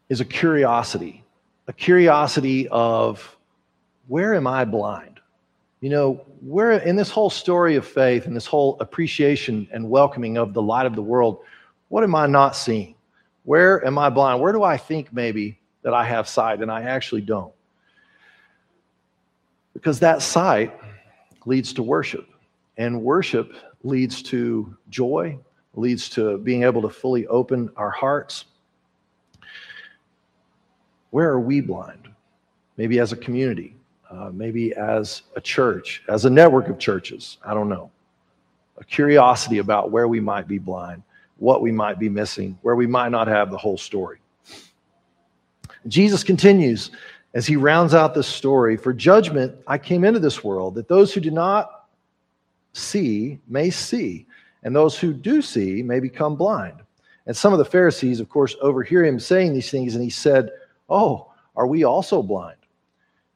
is 0.09 0.21
a 0.21 0.25
curiosity, 0.25 1.23
a 1.67 1.73
curiosity 1.73 2.67
of 2.67 3.35
where 4.07 4.35
am 4.35 4.45
I 4.45 4.65
blind? 4.65 5.19
You 5.81 5.89
know, 5.89 6.13
where 6.41 6.73
in 6.73 6.95
this 6.95 7.09
whole 7.09 7.29
story 7.29 7.75
of 7.75 7.87
faith 7.87 8.27
and 8.27 8.35
this 8.35 8.45
whole 8.45 8.77
appreciation 8.79 9.67
and 9.71 9.89
welcoming 9.89 10.37
of 10.37 10.53
the 10.53 10.61
light 10.61 10.85
of 10.85 10.95
the 10.95 11.01
world, 11.01 11.39
what 11.93 12.03
am 12.03 12.15
I 12.15 12.25
not 12.25 12.55
seeing? 12.55 12.95
Where 13.43 13.85
am 13.85 13.99
I 13.99 14.09
blind? 14.09 14.41
Where 14.41 14.51
do 14.51 14.63
I 14.63 14.77
think 14.77 15.13
maybe 15.13 15.59
that 15.83 15.93
I 15.93 16.03
have 16.03 16.27
sight 16.27 16.59
and 16.59 16.71
I 16.71 16.81
actually 16.81 17.21
don't? 17.21 17.53
Because 19.73 19.99
that 19.99 20.23
sight 20.23 20.75
leads 21.45 21.71
to 21.73 21.83
worship, 21.83 22.27
and 22.77 22.99
worship 22.99 23.53
leads 23.83 24.23
to 24.23 24.75
joy, 24.89 25.37
leads 25.75 26.09
to 26.09 26.39
being 26.39 26.63
able 26.63 26.81
to 26.81 26.89
fully 26.89 27.27
open 27.27 27.69
our 27.75 27.91
hearts. 27.91 28.45
Where 31.11 31.29
are 31.29 31.41
we 31.41 31.61
blind? 31.61 32.09
Maybe 32.75 32.97
as 32.97 33.11
a 33.11 33.17
community, 33.17 33.75
uh, 34.09 34.31
maybe 34.33 34.73
as 34.73 35.21
a 35.35 35.41
church, 35.41 36.01
as 36.09 36.25
a 36.25 36.29
network 36.31 36.69
of 36.69 36.79
churches. 36.79 37.37
I 37.45 37.53
don't 37.53 37.69
know. 37.69 37.91
A 38.79 38.83
curiosity 38.83 39.59
about 39.59 39.91
where 39.91 40.07
we 40.07 40.19
might 40.19 40.47
be 40.47 40.57
blind, 40.57 41.03
what 41.43 41.61
we 41.61 41.73
might 41.73 41.99
be 41.99 42.07
missing, 42.07 42.57
where 42.61 42.77
we 42.77 42.87
might 42.87 43.09
not 43.09 43.27
have 43.27 43.51
the 43.51 43.57
whole 43.57 43.77
story. 43.77 44.19
Jesus 45.87 46.23
continues 46.23 46.89
as 47.33 47.45
he 47.45 47.57
rounds 47.57 47.93
out 47.93 48.13
this 48.13 48.27
story 48.29 48.77
For 48.77 48.93
judgment 48.93 49.53
I 49.67 49.77
came 49.77 50.05
into 50.05 50.21
this 50.21 50.41
world, 50.41 50.75
that 50.75 50.87
those 50.87 51.13
who 51.13 51.19
do 51.19 51.31
not 51.31 51.89
see 52.71 53.41
may 53.49 53.71
see, 53.71 54.25
and 54.63 54.73
those 54.73 54.97
who 54.97 55.11
do 55.11 55.41
see 55.41 55.83
may 55.83 55.99
become 55.99 56.37
blind. 56.37 56.77
And 57.25 57.35
some 57.35 57.51
of 57.51 57.59
the 57.59 57.65
Pharisees, 57.65 58.21
of 58.21 58.29
course, 58.29 58.55
overhear 58.61 59.03
him 59.03 59.19
saying 59.19 59.53
these 59.53 59.69
things, 59.69 59.95
and 59.95 60.03
he 60.03 60.09
said, 60.09 60.49
Oh, 60.89 61.29
are 61.57 61.67
we 61.67 61.83
also 61.83 62.23
blind? 62.23 62.57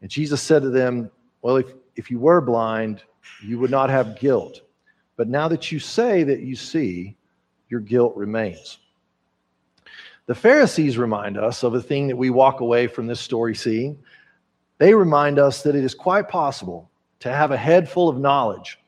And 0.02 0.10
Jesus 0.10 0.42
said 0.42 0.62
to 0.62 0.70
them, 0.70 1.12
Well, 1.42 1.58
if, 1.58 1.74
if 1.98 2.10
you 2.10 2.20
were 2.20 2.40
blind, 2.40 3.04
you 3.44 3.60
would 3.60 3.72
not 3.72 3.90
have 3.90 4.18
guilt. 4.18 4.62
But 5.18 5.28
now 5.28 5.50
that 5.50 5.74
you 5.74 5.80
say 5.80 6.24
that 6.24 6.40
you 6.40 6.56
see, 6.56 7.17
your 7.70 7.80
guilt 7.80 8.16
remains. 8.16 8.78
The 10.26 10.36
Pharisees 10.36 10.98
remind 10.98 11.38
us 11.38 11.64
of 11.64 11.74
a 11.74 11.82
thing 11.82 12.08
that 12.08 12.18
we 12.18 12.30
walk 12.30 12.60
away 12.60 12.88
from 12.88 13.08
this 13.08 13.22
story 13.22 13.56
seeing. 13.56 13.98
They 14.78 14.94
remind 14.94 15.40
us 15.40 15.64
that 15.64 15.76
it 15.76 15.84
is 15.84 15.96
quite 15.96 16.28
possible 16.28 16.90
to 17.20 17.32
have 17.32 17.52
a 17.52 17.58
head 17.58 17.90
full 17.90 18.10
of 18.10 18.18
knowledge 18.18 18.80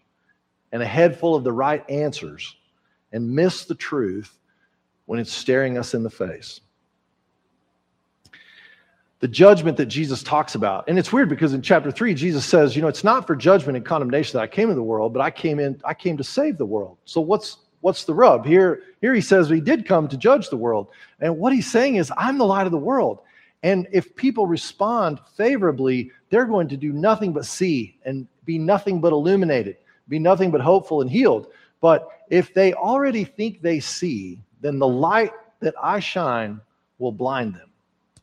and 0.71 0.83
a 0.83 0.85
head 0.85 1.17
full 1.17 1.35
of 1.35 1.43
the 1.43 1.51
right 1.51 1.87
answers 1.89 2.55
and 3.11 3.33
miss 3.33 3.65
the 3.65 3.75
truth 3.75 4.37
when 5.05 5.19
it's 5.19 5.31
staring 5.31 5.77
us 5.77 5.93
in 5.93 6.03
the 6.03 6.09
face 6.09 6.61
the 9.19 9.27
judgment 9.27 9.77
that 9.77 9.87
Jesus 9.87 10.23
talks 10.23 10.55
about. 10.55 10.85
And 10.87 10.97
it's 10.97 11.11
weird 11.11 11.29
because 11.29 11.53
in 11.53 11.61
chapter 11.61 11.91
3 11.91 12.13
Jesus 12.13 12.45
says, 12.45 12.75
you 12.75 12.81
know, 12.81 12.87
it's 12.87 13.03
not 13.03 13.27
for 13.27 13.35
judgment 13.35 13.75
and 13.75 13.85
condemnation 13.85 14.37
that 14.37 14.43
I 14.43 14.47
came 14.47 14.69
into 14.69 14.75
the 14.75 14.83
world, 14.83 15.13
but 15.13 15.21
I 15.21 15.29
came 15.29 15.59
in 15.59 15.79
I 15.85 15.93
came 15.93 16.17
to 16.17 16.23
save 16.23 16.57
the 16.57 16.65
world. 16.65 16.97
So 17.05 17.21
what's 17.21 17.57
what's 17.81 18.05
the 18.05 18.13
rub? 18.13 18.45
Here 18.45 18.81
here 19.01 19.13
he 19.13 19.21
says 19.21 19.49
he 19.49 19.61
did 19.61 19.85
come 19.85 20.07
to 20.07 20.17
judge 20.17 20.49
the 20.49 20.57
world. 20.57 20.87
And 21.19 21.37
what 21.37 21.53
he's 21.53 21.69
saying 21.69 21.95
is 21.95 22.11
I'm 22.17 22.37
the 22.37 22.45
light 22.45 22.65
of 22.65 22.71
the 22.71 22.77
world. 22.77 23.19
And 23.63 23.87
if 23.91 24.15
people 24.15 24.47
respond 24.47 25.19
favorably, 25.35 26.11
they're 26.29 26.45
going 26.45 26.69
to 26.69 26.77
do 26.77 26.93
nothing 26.93 27.33
but 27.33 27.45
see 27.45 27.97
and 28.05 28.27
be 28.45 28.57
nothing 28.57 29.01
but 29.01 29.11
illuminated, 29.11 29.77
be 30.07 30.19
nothing 30.19 30.49
but 30.51 30.61
hopeful 30.61 31.01
and 31.01 31.09
healed. 31.09 31.47
But 31.81 32.09
if 32.29 32.53
they 32.53 32.73
already 32.73 33.23
think 33.23 33.61
they 33.61 33.79
see, 33.79 34.39
then 34.61 34.79
the 34.79 34.87
light 34.87 35.31
that 35.59 35.75
I 35.81 35.99
shine 35.99 36.61
will 36.99 37.11
blind 37.11 37.55
them. 37.55 37.69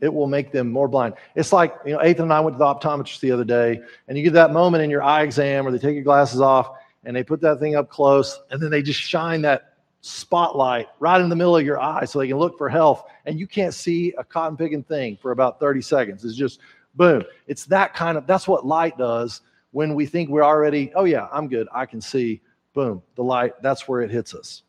It 0.01 0.13
will 0.13 0.27
make 0.27 0.53
them 0.53 0.71
more 0.71 0.89
blind. 0.89 1.15
It's 1.35 1.53
like, 1.53 1.75
you 1.87 1.95
know, 1.95 2.05
Ethan 2.05 2.25
and 2.25 2.33
I 2.33 2.41
went 2.41 2.55
to 2.55 2.59
the 2.59 2.65
optometrist 2.65 3.21
the 3.21 3.33
other 3.33 3.45
day, 3.45 3.81
and 4.09 4.17
you 4.17 4.25
get 4.25 4.35
that 4.35 4.53
moment 4.53 4.85
in 4.85 4.91
your 4.91 5.03
eye 5.03 5.23
exam 5.23 5.65
where 5.65 5.73
they 5.73 5.79
take 5.79 5.95
your 5.95 6.05
glasses 6.05 6.41
off 6.41 6.71
and 7.07 7.17
they 7.17 7.25
put 7.25 7.41
that 7.41 7.59
thing 7.59 7.77
up 7.77 7.89
close, 7.89 8.39
and 8.51 8.61
then 8.61 8.71
they 8.71 8.83
just 8.83 9.01
shine 9.01 9.41
that 9.43 9.75
spotlight 10.03 10.89
right 11.01 11.21
in 11.21 11.29
the 11.29 11.37
middle 11.37 11.57
of 11.57 11.65
your 11.65 11.81
eye 11.81 12.05
so 12.05 12.19
they 12.19 12.29
can 12.29 12.37
look 12.37 12.59
for 12.59 12.69
health. 12.69 13.05
And 13.25 13.41
you 13.41 13.47
can't 13.47 13.73
see 13.73 14.13
a 14.19 14.25
cotton 14.25 14.57
picking 14.57 14.83
thing 14.83 15.17
for 15.17 15.33
about 15.33 15.59
30 15.59 15.81
seconds. 15.81 16.25
It's 16.25 16.37
just 16.37 16.61
boom. 16.95 17.25
It's 17.47 17.65
that 17.67 17.95
kind 17.95 18.19
of, 18.19 18.27
that's 18.27 18.47
what 18.47 18.67
light 18.67 18.99
does 18.99 19.41
when 19.73 19.95
we 19.95 20.07
think 20.07 20.29
we're 20.29 20.45
already, 20.45 20.93
oh, 20.95 21.05
yeah, 21.05 21.29
I'm 21.33 21.49
good. 21.49 21.67
I 21.73 21.87
can 21.87 22.01
see. 22.01 22.43
Boom. 22.75 23.03
The 23.15 23.23
light, 23.23 23.55
that's 23.63 23.89
where 23.89 24.03
it 24.03 24.11
hits 24.11 24.35
us 24.35 24.63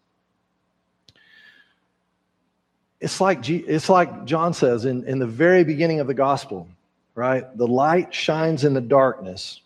it's 2.99 3.21
like, 3.21 3.47
it's 3.47 3.89
like 3.89 4.25
John 4.25 4.53
says 4.53 4.85
in, 4.85 5.03
in 5.05 5.19
the 5.19 5.27
very 5.27 5.63
beginning 5.63 5.99
of 5.99 6.07
the 6.07 6.13
gospel, 6.13 6.67
right? 7.15 7.45
The 7.57 7.67
light 7.67 8.13
shines 8.13 8.63
in 8.63 8.73
the 8.73 8.81
darkness, 8.81 9.61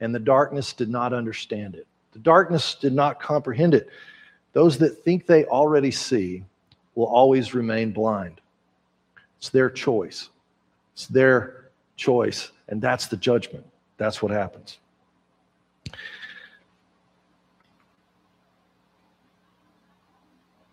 and 0.00 0.14
the 0.14 0.18
darkness 0.18 0.72
did 0.72 0.88
not 0.88 1.12
understand 1.12 1.74
it. 1.74 1.86
The 2.12 2.18
darkness 2.18 2.74
did 2.74 2.92
not 2.92 3.20
comprehend 3.20 3.74
it. 3.74 3.88
Those 4.52 4.78
that 4.78 5.04
think 5.04 5.26
they 5.26 5.44
already 5.44 5.90
see 5.90 6.44
will 6.94 7.06
always 7.06 7.54
remain 7.54 7.92
blind. 7.92 8.40
It's 9.38 9.50
their 9.50 9.68
choice. 9.68 10.30
It's 10.94 11.06
their 11.06 11.70
choice, 11.96 12.52
and 12.68 12.80
that's 12.80 13.06
the 13.06 13.16
judgment. 13.16 13.66
That's 13.98 14.22
what 14.22 14.32
happens. 14.32 14.78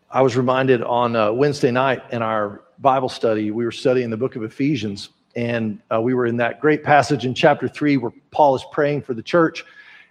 I 0.09 0.21
was 0.21 0.37
reminded 0.37 0.83
on 0.83 1.15
uh, 1.15 1.31
Wednesday 1.31 1.71
night 1.71 2.03
in 2.11 2.21
our 2.21 2.61
Bible 2.79 3.09
study, 3.09 3.51
we 3.51 3.65
were 3.65 3.71
studying 3.71 4.09
the 4.09 4.17
book 4.17 4.35
of 4.35 4.43
Ephesians, 4.43 5.09
and 5.35 5.79
uh, 5.91 6.01
we 6.01 6.13
were 6.13 6.25
in 6.25 6.37
that 6.37 6.59
great 6.59 6.83
passage 6.83 7.25
in 7.25 7.33
chapter 7.33 7.67
three 7.67 7.97
where 7.97 8.11
Paul 8.31 8.55
is 8.55 8.65
praying 8.71 9.01
for 9.01 9.13
the 9.13 9.23
church, 9.23 9.63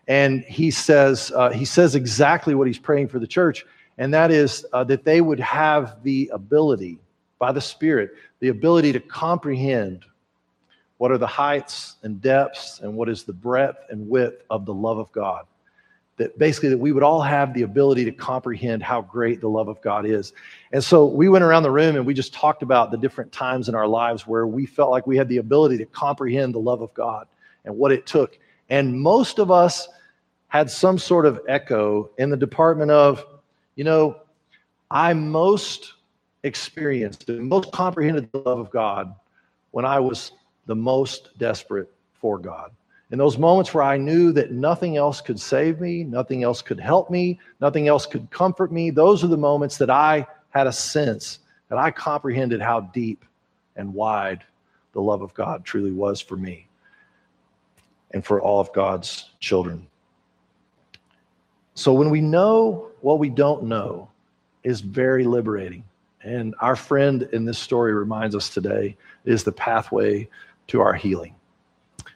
and 0.09 0.43
he 0.45 0.71
says 0.71 1.33
uh, 1.35 1.51
he 1.51 1.65
says 1.65 1.95
exactly 1.95 2.55
what 2.55 2.67
he's 2.67 2.79
praying 2.79 3.09
for 3.09 3.19
the 3.19 3.27
church, 3.27 3.65
and 3.99 4.13
that 4.15 4.31
is 4.31 4.67
uh, 4.73 4.85
that 4.85 5.05
they 5.05 5.21
would 5.21 5.41
have 5.41 6.03
the 6.03 6.31
ability 6.33 6.99
by 7.39 7.53
the 7.53 7.61
Spirit, 7.61 8.13
the 8.41 8.49
ability 8.49 8.93
to 8.93 9.01
comprehend 9.01 10.05
what 10.99 11.11
are 11.11 11.19
the 11.19 11.27
heights 11.27 11.97
and 12.05 12.21
depths 12.21 12.81
and 12.81 12.95
what 12.95 13.09
is 13.09 13.25
the 13.25 13.33
breadth 13.33 13.79
and 13.91 14.09
width 14.09 14.45
of 14.51 14.65
the 14.65 14.75
love 14.75 14.99
of 14.99 15.11
God 15.11 15.47
that 16.17 16.39
basically 16.39 16.69
that 16.69 16.79
we 16.79 16.93
would 16.93 17.03
all 17.03 17.23
have 17.23 17.55
the 17.55 17.63
ability 17.63 18.05
to 18.05 18.13
comprehend 18.13 18.83
how 18.83 19.01
great 19.01 19.41
the 19.41 19.49
love 19.49 19.69
of 19.69 19.81
God 19.81 20.05
is. 20.05 20.33
And 20.73 20.83
so 20.83 21.07
we 21.07 21.29
went 21.29 21.43
around 21.43 21.63
the 21.63 21.71
room 21.71 21.97
and 21.97 22.07
we 22.07 22.15
just 22.15 22.35
talked 22.35 22.63
about 22.63 22.91
the 22.91 22.99
different 22.99 23.33
times 23.33 23.69
in 23.69 23.75
our 23.75 23.87
lives 23.87 24.27
where 24.27 24.47
we 24.47 24.67
felt 24.67 24.91
like 24.91 25.07
we 25.07 25.17
had 25.17 25.29
the 25.29 25.39
ability 25.39 25.79
to 25.79 25.87
comprehend 25.87 26.55
the 26.55 26.61
love 26.61 26.83
of 26.83 26.93
God 26.95 27.27
and 27.65 27.77
what 27.77 27.93
it 27.93 28.07
took. 28.07 28.39
And 28.69 29.01
most 29.01 29.39
of 29.39 29.51
us 29.51 29.89
had 30.49 30.71
some 30.71 30.99
sort 30.99 31.25
of 31.25 31.41
echo 31.49 32.11
in 32.19 32.29
the 32.29 32.37
department 32.37 32.91
of, 32.91 33.25
you 33.75 33.85
know, 33.85 34.21
I 34.91 35.15
most 35.15 35.95
experienced 36.43 37.29
and 37.31 37.49
most 37.49 37.73
comprehended 37.73 38.31
the 38.33 38.39
love 38.39 38.59
of 38.59 38.71
God 38.71 39.15
when 39.71 39.87
I 39.87 39.99
was 39.99 40.33
the 40.67 40.75
most 40.75 41.31
desperate 41.39 41.91
for 42.13 42.39
God. 42.39 42.71
In 43.13 43.19
those 43.19 43.37
moments 43.37 43.75
where 43.75 43.85
I 43.85 43.99
knew 43.99 44.33
that 44.33 44.53
nothing 44.53 44.97
else 44.97 45.21
could 45.21 45.39
save 45.39 45.81
me, 45.81 46.03
nothing 46.03 46.43
else 46.43 46.63
could 46.63 46.81
help 46.81 47.11
me, 47.11 47.39
nothing 47.61 47.87
else 47.87 48.07
could 48.07 48.31
comfort 48.31 48.73
me, 48.73 48.91
those 48.91 49.23
are 49.23 49.29
the 49.29 49.37
moments 49.37 49.77
that 49.77 49.91
I 49.91 50.27
had 50.51 50.67
a 50.67 50.73
sense 50.73 51.41
that 51.69 51.79
I 51.79 51.91
comprehended 51.91 52.63
how 52.63 52.81
deep 52.81 53.25
and 53.77 53.93
wide 53.93 54.45
the 54.93 55.03
love 55.03 55.21
of 55.21 55.35
God 55.35 55.63
truly 55.65 55.93
was 55.93 56.23
for 56.23 56.37
me 56.37 56.67
and 58.13 58.25
for 58.25 58.41
all 58.41 58.61
of 58.61 58.73
God's 58.73 59.31
children. 59.41 59.87
So 61.75 61.93
when 61.93 62.09
we 62.09 62.23
know 62.23 62.91
what 63.03 63.19
we 63.19 63.29
don't 63.29 63.65
know 63.65 64.09
is 64.65 64.81
very 64.81 65.25
liberating. 65.25 65.85
And 66.23 66.55
our 66.61 66.77
friend 66.77 67.29
in 67.33 67.45
this 67.45 67.59
story 67.59 67.93
reminds 67.93 68.35
us 68.35 68.49
today 68.49 68.97
is 69.25 69.45
the 69.45 69.53
pathway 69.53 70.29
to 70.69 70.81
our 70.81 70.95
healing. 70.95 71.35